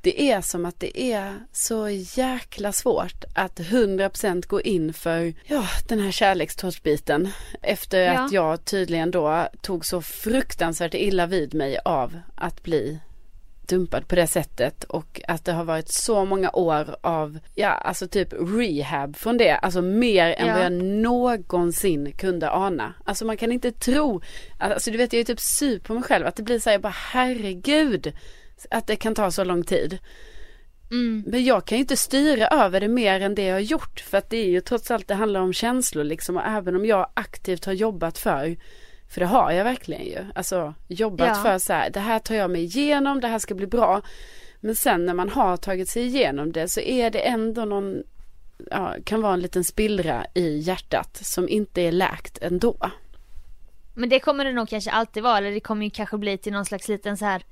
[0.00, 5.68] det är som att det är så jäkla svårt att 100% gå in för ja,
[5.88, 7.28] den här kärlekstårtbiten.
[7.62, 8.12] Efter Ja.
[8.12, 12.98] att jag tydligen då tog så fruktansvärt illa vid mig av att bli
[13.72, 18.08] dumpad på det sättet och att det har varit så många år av, ja alltså
[18.08, 20.54] typ rehab från det, alltså mer än Ja.
[20.54, 22.94] vad jag någonsin kunde ana.
[23.04, 24.20] Alltså man kan inte tro,
[24.58, 26.74] alltså du vet jag är typ sur på mig själv att det blir så här,
[26.74, 28.12] jag bara herregud
[28.70, 29.98] att det kan ta så lång tid.
[30.90, 31.24] Mm.
[31.26, 34.18] Men jag kan ju inte styra över det mer än det jag har gjort för
[34.18, 37.10] att det är ju trots allt det handlar om känslor liksom och även om jag
[37.14, 38.56] aktivt har jobbat för
[39.12, 40.18] för det har jag verkligen ju.
[40.34, 41.34] Alltså jobbat Ja.
[41.34, 44.02] för så här, det här tar jag mig igenom, det här ska bli bra.
[44.60, 48.02] Men sen när man har tagit sig igenom det så är det ändå någon,
[48.70, 52.76] ja, kan vara en liten spillra i hjärtat som inte är läkt ändå.
[53.94, 56.52] Men det kommer det nog kanske alltid vara, eller det kommer ju kanske bli till
[56.52, 57.42] någon slags liten så här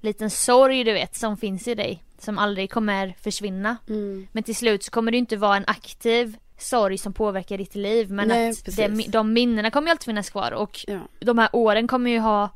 [0.00, 2.04] liten sorg du vet som finns i dig.
[2.18, 3.76] Som aldrig kommer försvinna.
[3.88, 4.26] Mm.
[4.32, 8.10] Men till slut så kommer det inte vara en aktiv sorg som påverkar ditt liv.
[8.10, 10.98] Men Nej, att det, de minnena kommer ju alltid finnas kvar och Ja.
[11.20, 12.48] de här åren kommer ju ha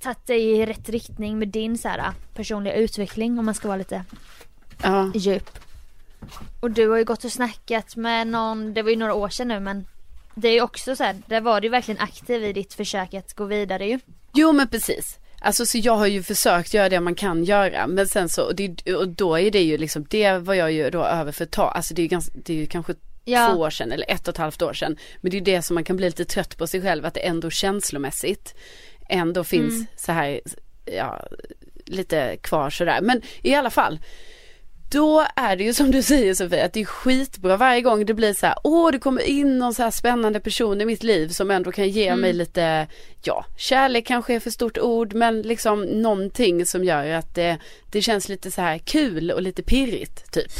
[0.00, 3.78] tagit dig i rätt riktning med din så här personliga utveckling om man ska vara
[3.78, 4.04] lite
[4.82, 5.10] Ja.
[5.14, 5.50] djup.
[6.60, 9.48] Och du har ju gått och snackat med någon, det var ju några år sedan
[9.48, 9.86] nu men
[10.34, 13.14] det är ju också så här, där var du ju verkligen aktiv i ditt försök
[13.14, 14.00] att gå vidare ju.
[14.34, 15.18] Jo men precis.
[15.40, 18.54] Alltså så jag har ju försökt göra det man kan göra men sen så och,
[18.54, 21.50] det, och då är det ju liksom det var jag ju då över för ett
[21.50, 23.48] tag, alltså det är ju ganska, det är ju kanske ja.
[23.48, 24.96] två år sedan eller ett och ett halvt år sedan.
[25.20, 27.20] Men det är det som man kan bli lite trött på sig själv att det
[27.20, 28.54] ändå känslomässigt
[29.08, 29.86] ändå finns mm.
[29.96, 30.40] så här,
[30.84, 31.26] ja,
[31.86, 33.00] lite kvar sådär.
[33.00, 33.98] Men i alla fall,
[34.92, 38.14] då är det ju som du säger Sofie, att det är skitbra varje gång det
[38.14, 41.28] blir så här, åh det kommer in någon så här spännande person i mitt liv
[41.28, 42.20] som ändå kan ge mm.
[42.20, 42.86] mig lite,
[43.22, 47.58] ja, kärlek kanske är för stort ord, men liksom någonting som gör att det,
[47.90, 50.52] det känns lite så här kul och lite pirrigt typ.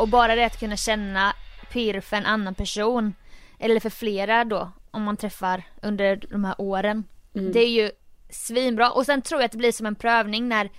[0.00, 1.36] Och bara det att kunna känna
[1.72, 3.14] pirr för en annan person,
[3.58, 7.04] eller för flera då, om man träffar under de här åren.
[7.34, 7.52] Mm.
[7.52, 7.90] Det är ju
[8.30, 10.70] svinbra och sen tror jag att det blir som en prövning när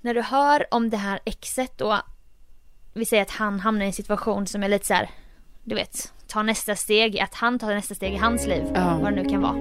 [0.00, 1.94] när du hör om det här exet och
[2.94, 5.10] vi säger att han hamnar i en situation som är lite så här,
[5.64, 8.98] du vet, tar nästa steg, att han tar nästa steg i hans liv, ja.
[9.02, 9.56] vad det nu kan vara.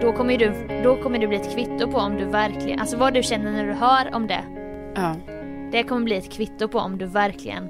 [0.00, 3.14] Då kommer du, då kommer det bli ett kvitto på om du verkligen, alltså vad
[3.14, 4.44] du känner när du hör om det.
[4.94, 5.35] Ja.
[5.72, 7.68] Det kommer bli ett kvitto på om du verkligen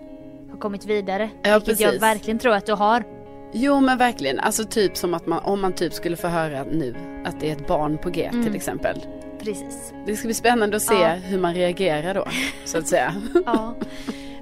[0.51, 1.31] har kommit vidare.
[1.43, 1.81] Ja, vilket precis.
[1.81, 3.05] jag verkligen tror att du har.
[3.53, 6.95] Jo men verkligen, alltså typ som att man, om man typ skulle få höra nu
[7.25, 8.45] att det är ett barn på G mm.
[8.45, 9.07] till exempel.
[9.39, 9.93] Precis.
[10.07, 11.09] Det ska bli spännande att se ja.
[11.09, 12.25] hur man reagerar då,
[12.65, 13.15] så att säga.
[13.47, 13.75] ja.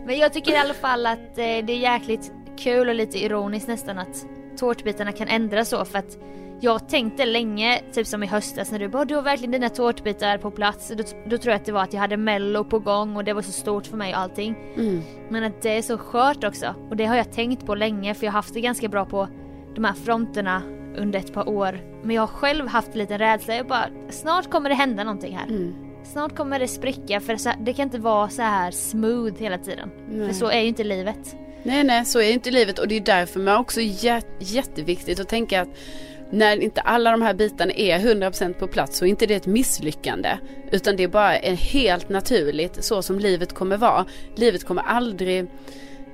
[0.07, 3.69] Men jag tycker i alla fall att eh, det är jäkligt kul och lite ironiskt
[3.69, 6.19] nästan att tårtbitarna kan ändras så för att
[6.61, 10.39] jag tänkte länge, typ som i höstas när du bara du har verkligen dina tårtbitar
[10.39, 10.89] på plats.
[10.89, 13.33] Då, då tror jag att det var att jag hade mello på gång och det
[13.33, 14.57] var så stort för mig och allting.
[14.77, 15.03] Mm.
[15.29, 16.75] Men att det är så skört också.
[16.91, 19.29] Och det har jag tänkt på länge för jag har haft det ganska bra på
[19.75, 20.63] de här fronterna
[20.97, 21.81] under ett par år.
[22.03, 23.55] Men jag har själv haft lite rädsla.
[23.55, 25.47] Jag bara, snart kommer det hända någonting här.
[25.47, 25.75] Mm.
[26.05, 29.91] Snart kommer det spricka för det kan inte vara så här smooth hela tiden.
[30.09, 30.29] Nej.
[30.29, 31.37] För så är ju inte livet.
[31.63, 35.29] Nej nej så är inte livet och det är därför man också jät jätteviktigt att
[35.29, 35.69] tänka att
[36.31, 39.47] när inte alla de här bitarna är 100% på plats så är inte det ett
[39.47, 40.39] misslyckande.
[40.71, 44.05] Utan det är bara en helt naturligt så som livet kommer vara.
[44.37, 45.47] Livet kommer aldrig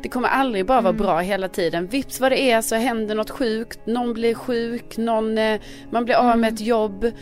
[0.03, 1.03] det kommer aldrig bara vara mm.
[1.03, 1.87] bra hela tiden.
[1.87, 3.87] Vips vad det är så händer något sjukt.
[3.87, 6.55] Någon blir sjuk, någon, eh, man blir av med mm.
[6.55, 7.12] ett jobb.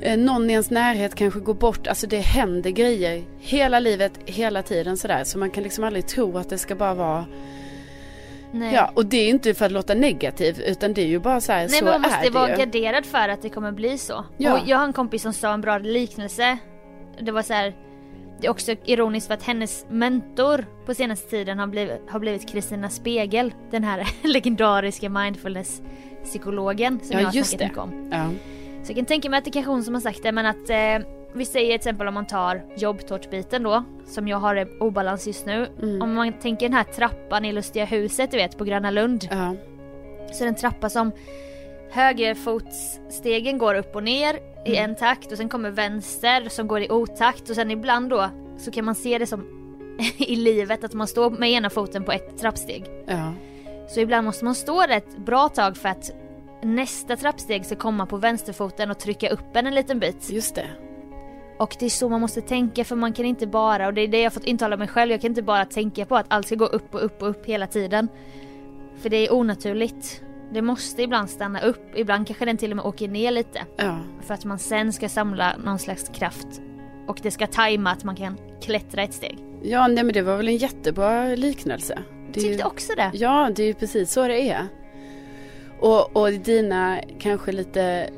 [0.00, 1.86] Eh, någon i ens närhet kanske går bort.
[1.86, 5.24] Alltså det händer grejer hela livet, hela tiden sådär.
[5.24, 7.24] Så man kan liksom aldrig tro att det ska bara vara
[8.58, 8.74] Nej.
[8.74, 11.52] Ja och det är inte för att låta negativ utan det är ju bara så
[11.52, 12.56] här, Nej, så men man måste vara ju.
[12.56, 14.24] garderad för att det kommer bli så.
[14.36, 14.52] Ja.
[14.52, 16.58] Och jag har en kompis som sa en bra liknelse.
[17.20, 17.74] Det var så här,
[18.40, 22.48] det är också ironiskt för att hennes mentor på senaste tiden har blivit, har blivit
[22.48, 23.54] Kristina Spegel.
[23.70, 28.08] Den här legendariska mindfulness-psykologen som ja, jag har snackat mycket om.
[28.12, 28.30] Ja.
[28.86, 30.46] Så jag kan tänka mig att det kanske är hon som har sagt det men
[30.46, 35.26] att eh, vi säger till exempel om man tar jobbtårtbiten då, som jag har obalans
[35.26, 35.68] just nu.
[35.82, 36.02] Mm.
[36.02, 39.28] Om man tänker den här trappan i Lustiga huset du vet på Gröna Lund.
[39.30, 39.54] Ja.
[40.32, 41.12] Så är det en trappa som
[41.90, 44.72] högerfotsstegen går upp och ner mm.
[44.72, 48.30] i en takt och sen kommer vänster som går i otakt och sen ibland då
[48.58, 49.46] så kan man se det som
[50.16, 52.84] i livet att man står med ena foten på ett trappsteg.
[53.06, 53.32] Ja.
[53.88, 56.10] Så ibland måste man stå ett bra tag för att
[56.66, 60.30] nästa trappsteg ska komma på vänsterfoten och trycka upp en en liten bit.
[60.30, 60.66] Just det.
[61.58, 64.08] Och det är så man måste tänka för man kan inte bara, och det är
[64.08, 66.54] det jag fått intala mig själv, jag kan inte bara tänka på att allt ska
[66.56, 68.08] gå upp och upp och upp hela tiden.
[68.96, 70.22] För det är onaturligt.
[70.52, 73.60] Det måste ibland stanna upp, ibland kanske den till och med åker ner lite.
[73.76, 73.98] Ja.
[74.20, 76.60] För att man sen ska samla någon slags kraft.
[77.06, 79.38] Och det ska tajma att man kan klättra ett steg.
[79.62, 81.98] Ja, nej men det var väl en jättebra liknelse.
[82.26, 83.10] Det Tyckte ju, också det.
[83.14, 84.66] Ja, det är ju precis så det är.
[85.80, 88.10] Och, och dina kanske lite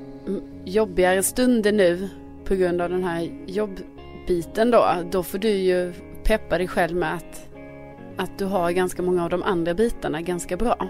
[0.64, 2.08] jobbigare stunder nu
[2.44, 5.92] på grund av den här jobbbiten då, då får du ju
[6.24, 7.48] peppa dig själv med att,
[8.16, 10.88] att du har ganska många av de andra bitarna ganska bra.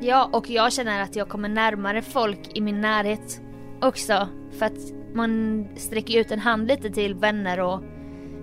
[0.00, 3.40] Ja, och jag känner att jag kommer närmare folk i min närhet
[3.80, 4.28] också.
[4.58, 4.78] För att
[5.14, 7.82] man sträcker ut en hand lite till vänner och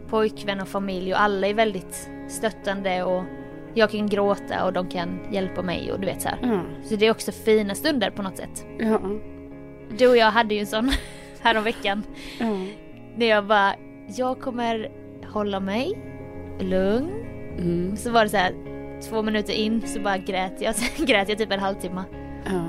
[0.09, 3.23] pojkvän och familj och alla är väldigt stöttande och
[3.75, 6.29] jag kan gråta och de kan hjälpa mig och du vet så.
[6.43, 6.59] Mm.
[6.83, 8.65] Så det är också fina stunder på något sätt.
[8.79, 9.01] Ja.
[9.97, 10.91] Du och jag hade ju en sån
[11.39, 12.03] häromveckan.
[12.39, 12.67] Mm.
[13.15, 13.75] När jag bara,
[14.15, 14.91] jag kommer
[15.25, 15.93] hålla mig
[16.59, 17.25] lugn.
[17.57, 17.97] Mm.
[17.97, 18.53] Så var det så här,
[19.09, 20.75] två minuter in så bara grät jag.
[20.75, 22.03] Sen grät jag typ en halvtimme.
[22.45, 22.67] Ja.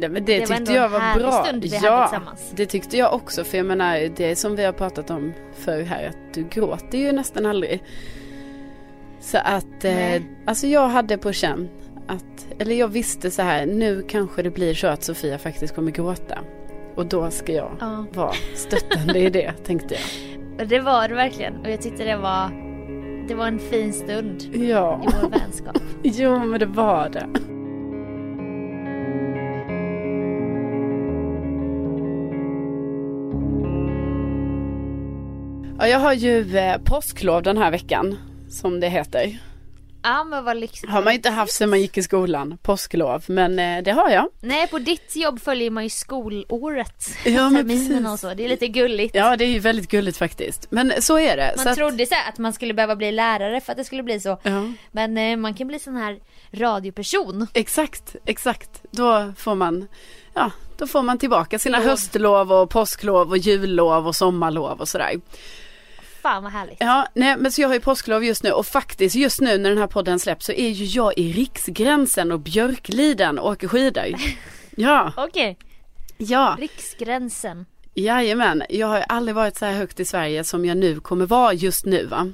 [0.00, 1.44] Ja, men det, det tyckte jag var bra.
[1.44, 2.52] Stund vi ja, hade tillsammans.
[2.56, 3.44] det tyckte jag också.
[3.44, 7.12] För jag menar, det som vi har pratat om förr här, att du gråter ju
[7.12, 7.82] nästan aldrig.
[9.20, 11.68] Så att, eh, alltså jag hade på känn
[12.06, 15.90] att, eller jag visste så här, nu kanske det blir så att Sofia faktiskt kommer
[15.90, 16.38] gråta.
[16.94, 18.06] Och då ska jag ja.
[18.14, 20.68] vara stöttande i det, tänkte jag.
[20.68, 21.56] Det var det verkligen.
[21.56, 22.50] Och jag tyckte det var,
[23.28, 25.02] det var en fin stund ja.
[25.04, 25.78] i vår vänskap.
[26.02, 27.26] jo, men det var det.
[35.78, 38.16] Ja, jag har ju eh, påsklov den här veckan.
[38.50, 39.38] Som det heter.
[40.02, 40.88] Ja men vad liksom.
[40.88, 44.28] Har man inte haft sedan man gick i skolan, påsklov, men eh, det har jag.
[44.40, 47.08] Nej på ditt jobb följer man ju skolåret.
[47.24, 48.06] Ja, men precis.
[48.12, 48.34] och så.
[48.34, 49.14] Det är lite gulligt.
[49.14, 50.66] Ja det är ju väldigt gulligt faktiskt.
[50.70, 51.52] Men så är det.
[51.56, 53.84] Man så att- trodde så här att man skulle behöva bli lärare för att det
[53.84, 54.38] skulle bli så.
[54.42, 54.72] Ja.
[54.92, 56.18] Men eh, man kan bli sån här
[56.52, 57.46] radioperson.
[57.54, 58.70] Exakt, exakt.
[58.90, 59.88] Då får man,
[60.34, 61.86] ja, då får man tillbaka sina Lov.
[61.86, 65.12] höstlov och påsklov och jullov och sommarlov och sådär.
[66.22, 66.76] Fan vad härligt.
[66.80, 69.70] Ja, nej men så jag har ju påsklov just nu och faktiskt just nu när
[69.70, 74.04] den här podden släpps så är ju jag i Riksgränsen och Björkliden och åker skidor.
[74.80, 75.58] Ja, Okej,
[76.18, 77.66] ja, riksgränsen.
[77.94, 78.62] jajamän.
[78.68, 81.84] Jag har aldrig varit så här högt i Sverige som jag nu kommer vara just
[81.86, 82.32] nu va.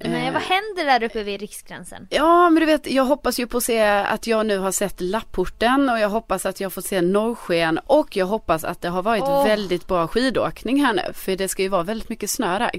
[0.00, 2.06] Nej, Eh, vad händer där uppe vid riksgränsen?
[2.10, 5.00] Ja men du vet jag hoppas ju på att se att jag nu har sett
[5.00, 9.02] Lapporten och jag hoppas att jag får se norrsken och jag hoppas att det har
[9.02, 9.44] varit Åh.
[9.46, 12.70] väldigt bra skidåkning här nu för det ska ju vara väldigt mycket snö där.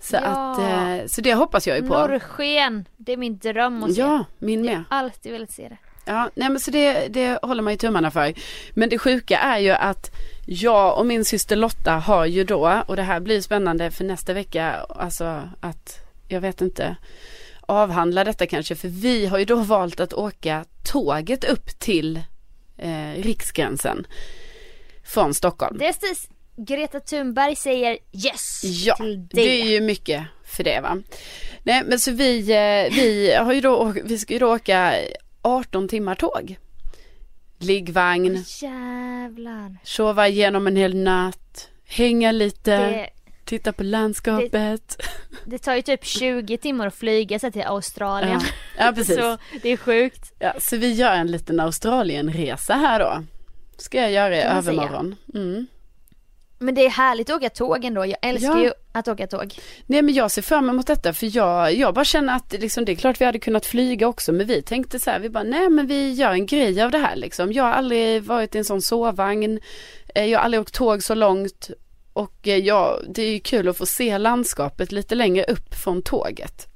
[0.00, 0.20] Så Ja.
[0.20, 1.94] att, eh, så det hoppas jag ju på.
[1.94, 4.00] Norrsken, det är min dröm att se.
[4.00, 4.84] Ja, min med.
[4.90, 5.76] Alltid velat se det.
[6.08, 8.32] Ja, nej men så det, det håller man ju tummarna för.
[8.74, 10.10] Men det sjuka är ju att
[10.46, 14.32] jag och min syster Lotta har ju då, och det här blir spännande för nästa
[14.32, 15.98] vecka, alltså att
[16.28, 16.96] jag vet inte,
[17.60, 22.20] avhandla detta kanske, för vi har ju då valt att åka tåget upp till
[22.78, 24.06] eh, Riksgränsen
[25.04, 25.78] från Stockholm.
[25.78, 29.42] Det är tills Greta Thunberg säger yes Ja, till det.
[29.42, 30.98] det är ju mycket för det va.
[31.62, 34.94] Nej men så vi, eh, vi har ju då, vi ska ju då åka
[35.42, 36.56] 18 timmar tåg.
[37.58, 39.76] Liggvagn, Jävlar.
[39.84, 43.10] sova igenom en hel natt, hänga lite, Det,
[43.46, 45.02] titta på landskapet.
[45.44, 48.40] det tar ju typ 20 timmar att flyga sig till Australien.
[48.78, 49.16] Ja, ja precis.
[49.16, 50.32] Så det är sjukt.
[50.38, 53.24] Ja, så vi gör en liten Australienresa här då.
[53.76, 55.16] Ska jag göra i övermorgon.
[55.34, 55.66] Mm.
[56.58, 58.06] Men det är härligt att åka tåg ändå.
[58.06, 58.62] Jag älskar Ja.
[58.62, 59.54] ju att åka tåg.
[59.86, 62.92] Nej men jag ser fram emot detta för jag, jag bara känner att liksom, det
[62.92, 65.68] är klart vi hade kunnat flyga också men vi tänkte så här, vi bara nej
[65.70, 67.52] men vi gör en grej av det här liksom.
[67.52, 69.60] Jag har aldrig varit i en sån sovvagn,
[70.14, 71.70] Eh, jag har aldrig åkt tåg så långt
[72.16, 76.02] och eh, ja, det är ju kul att få se landskapet lite längre upp från
[76.02, 76.66] tåget.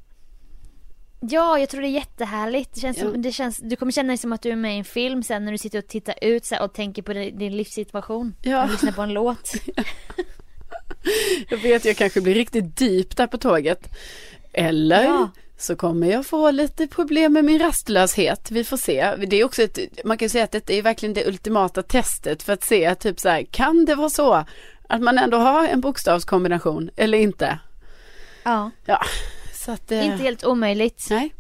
[1.21, 2.75] Ja, jag tror det är jättehärligt.
[2.75, 3.03] Det känns Ja.
[3.03, 5.23] som, det känns, du kommer känna dig som att du är med i en film
[5.23, 8.35] sen när du sitter och tittar ut så här, och tänker på din, din livssituation.
[8.43, 8.65] Ja.
[8.65, 9.53] Och lyssnar på en låt.
[11.49, 13.89] Jag vet jag kanske blir riktigt deep där på tåget.
[14.53, 15.31] Eller Ja.
[15.59, 18.51] så kommer jag få lite problem med min rastlöshet.
[18.51, 19.15] Vi får se.
[19.27, 22.53] Det är också ett, man kan säga att det är verkligen det ultimata testet för
[22.53, 24.45] att se typ så här, kan det vara så
[24.91, 27.59] att man ändå har en bokstavskombination eller inte?
[28.43, 28.99] Ja, Ja,
[29.55, 30.05] så att det...
[30.05, 31.07] inte helt omöjligt.
[31.11, 31.35] Nej.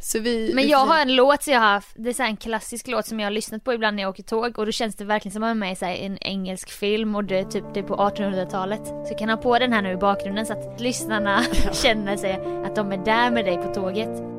[0.00, 2.36] Så vi, Men jag har en låt som jag har haft, det är så en
[2.36, 4.96] klassisk låt som jag har lyssnat på ibland när jag åker tåg och då känns
[4.96, 7.44] det verkligen som att man är med i så en engelsk film och det är
[7.44, 8.86] typ det är på 1800-talet.
[8.86, 11.42] Så jag kan ha på den här nu i bakgrunden så att lyssnarna
[11.72, 12.32] känner sig
[12.66, 14.33] att de är där med dig på tåget.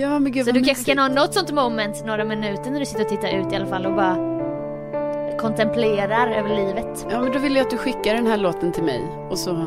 [0.00, 2.86] Ja men gud Så du kanske kan ha något sånt moment några minuter när du
[2.86, 4.16] sitter och tittar ut i alla fall och bara
[5.38, 7.06] kontemplerar över livet.
[7.10, 9.52] Ja men då vill jag att du skickar den här låten till mig och så,
[9.52, 9.66] Det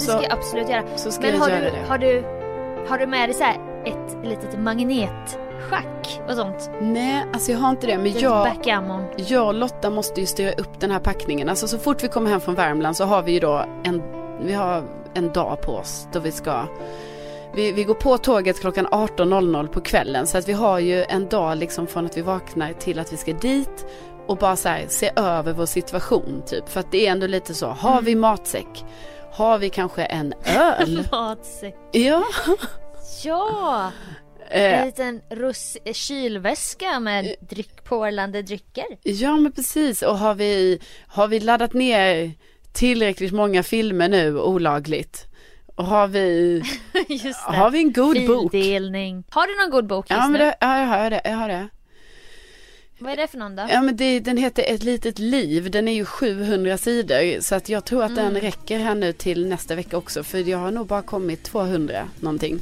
[0.00, 0.82] så, ska jag absolut göra.
[0.96, 1.84] så ska Men jag har göra du, det.
[1.88, 2.24] har du,
[2.88, 6.70] har du med dig så här ett litet magnetschack och sånt?
[6.80, 9.04] Nej alltså jag har inte det men jag backgammon.
[9.16, 11.48] Jag och Lotta måste ju styra upp den här packningen.
[11.48, 14.02] Alltså så fort vi kommer hem från Värmland så har vi ju då en,
[14.40, 14.82] vi har
[15.14, 16.62] en dag på oss då vi ska
[17.58, 21.28] vi, vi går på tåget klockan 18.00 på kvällen så att vi har ju en
[21.28, 23.86] dag liksom från att vi vaknar till att vi ska dit
[24.26, 26.68] och bara så här se över vår situation typ.
[26.68, 28.84] För att det är ändå lite så, har vi matsäck?
[29.32, 31.08] Har vi kanske en öl?
[31.10, 31.74] Matsäck.
[31.92, 32.24] ja.
[33.24, 33.92] Ja!
[34.50, 38.84] Eh, En liten russ kylväska med dryck, porlande drycker.
[39.02, 42.32] Ja men precis och har vi, har vi laddat ner
[42.72, 45.27] tillräckligt många filmer nu olagligt?
[45.78, 46.62] Har vi,
[47.44, 48.52] har vi en god bok?
[48.52, 49.24] Fildelning.
[49.30, 50.38] Har du någon god bok just Ja men nu?
[50.38, 51.68] det, ja, jag har det, jag har det.
[52.98, 53.66] Vad är det för någon då?
[53.70, 57.68] Ja men det, den heter Ett litet liv, den är ju 700 sidor så att
[57.68, 58.24] jag tror att Mm.
[58.34, 62.08] den räcker här nu till nästa vecka också för jag har nog bara kommit 200
[62.20, 62.60] någonting.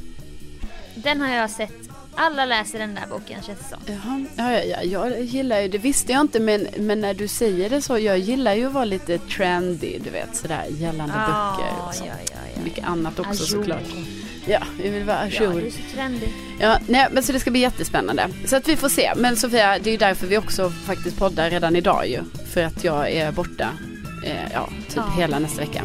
[0.95, 1.86] Den har jag sett.
[2.17, 3.79] Alla läser den där boken känns det som.
[3.87, 7.27] Jaha, ja, ja, ja, jag gillar ju, det visste jag inte men, men när du
[7.27, 11.73] säger det så, jag gillar ju att vara lite trendy, du vet sådär gällande böcker
[11.87, 12.09] och sånt.
[12.09, 12.61] ja, ja, ja.
[12.63, 13.45] Mycket annat också Ajour.
[13.63, 13.83] såklart.
[14.45, 15.61] Ja, vi vill vara Ja, ajour.
[15.61, 16.29] du är så trendig.
[16.59, 18.27] Ja, nej, men så det ska bli jättespännande.
[18.45, 19.13] Så att vi får se.
[19.17, 22.19] Men Sofia, det är ju därför vi också faktiskt poddar redan idag ju.
[22.53, 23.69] För att jag är borta,
[24.25, 25.13] eh, ja, typ Ja.
[25.17, 25.83] hela nästa vecka.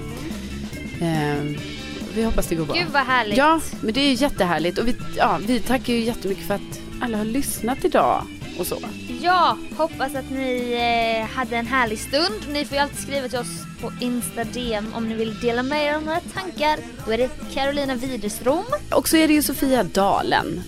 [1.00, 1.71] Eh,
[2.14, 2.74] vi hoppas det går bra.
[2.74, 3.36] Gud vad härligt.
[3.38, 4.78] Ja, men det är ju jättehärligt.
[4.78, 8.26] Och vi, ja, vi tackar ju jättemycket för att alla har lyssnat idag.
[8.58, 8.78] och så.
[9.22, 12.40] Ja, hoppas att ni eh, hade en härlig stund.
[12.48, 15.86] Ni får ju alltid skriva till oss på Insta DM om ni vill dela med
[15.86, 16.78] er av några tankar.
[17.06, 18.64] Då är det Carolina Widerström.
[18.94, 20.62] Och så är det ju Sofia Dalen.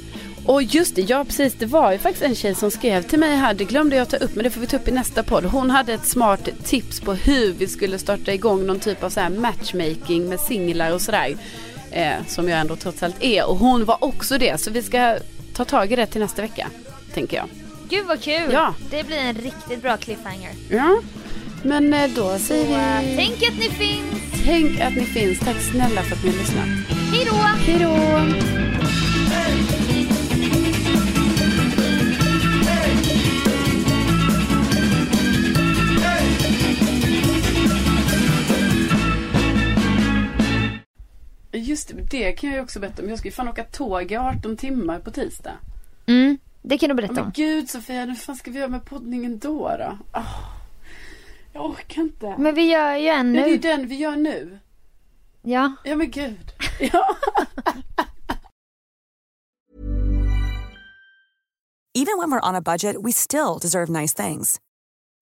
[0.46, 3.36] Och just det, ja precis, det var ju faktiskt en tjej som skrev till mig
[3.36, 5.44] här, det glömde jag ta upp men det får vi ta upp i nästa podd.
[5.44, 9.20] Hon hade ett smart tips på hur vi skulle starta igång någon typ av så
[9.20, 11.36] här matchmaking med singlar och sådär.
[11.90, 15.16] Eh, som jag ändå trots allt är och hon var också det så vi ska
[15.54, 16.68] ta tag i det till nästa vecka,
[17.14, 17.46] tänker jag.
[17.88, 18.50] Gud vad kul!
[18.52, 18.74] Ja.
[18.90, 20.50] Det blir en riktigt bra cliffhanger.
[20.70, 21.00] Ja,
[21.62, 24.42] men eh, då säger Så, vi tänk att ni finns!
[24.44, 25.40] tänk att ni finns.
[25.40, 26.66] Tack snälla för att ni har lyssnat.
[27.12, 27.36] Hej då!
[27.36, 28.63] Hej då!
[41.90, 43.08] Just det, kan jag ju också berätta om.
[43.08, 45.52] Jag ska ju fan åka tåg i 18 timmar på tisdag.
[46.06, 47.32] Mm, det kan du Ja, berätta men om.
[47.34, 49.98] gud Sofia, hur fan ska vi göra med poddningen då då?
[50.10, 50.22] Ah,
[51.52, 52.34] jag orkar inte.
[52.38, 53.52] Men vi gör ju en Nej, det är nu.
[53.52, 54.58] ju den vi gör nu.
[55.42, 55.74] Ja.
[55.84, 56.52] Ja men gud.
[56.92, 57.16] Ja.
[61.94, 64.58] Even when we're on a budget, we still deserve nice things.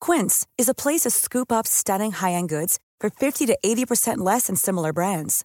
[0.00, 4.46] Quince is a place to scoop up stunning high-end goods for 50 to 80% less
[4.46, 5.44] than similar brands.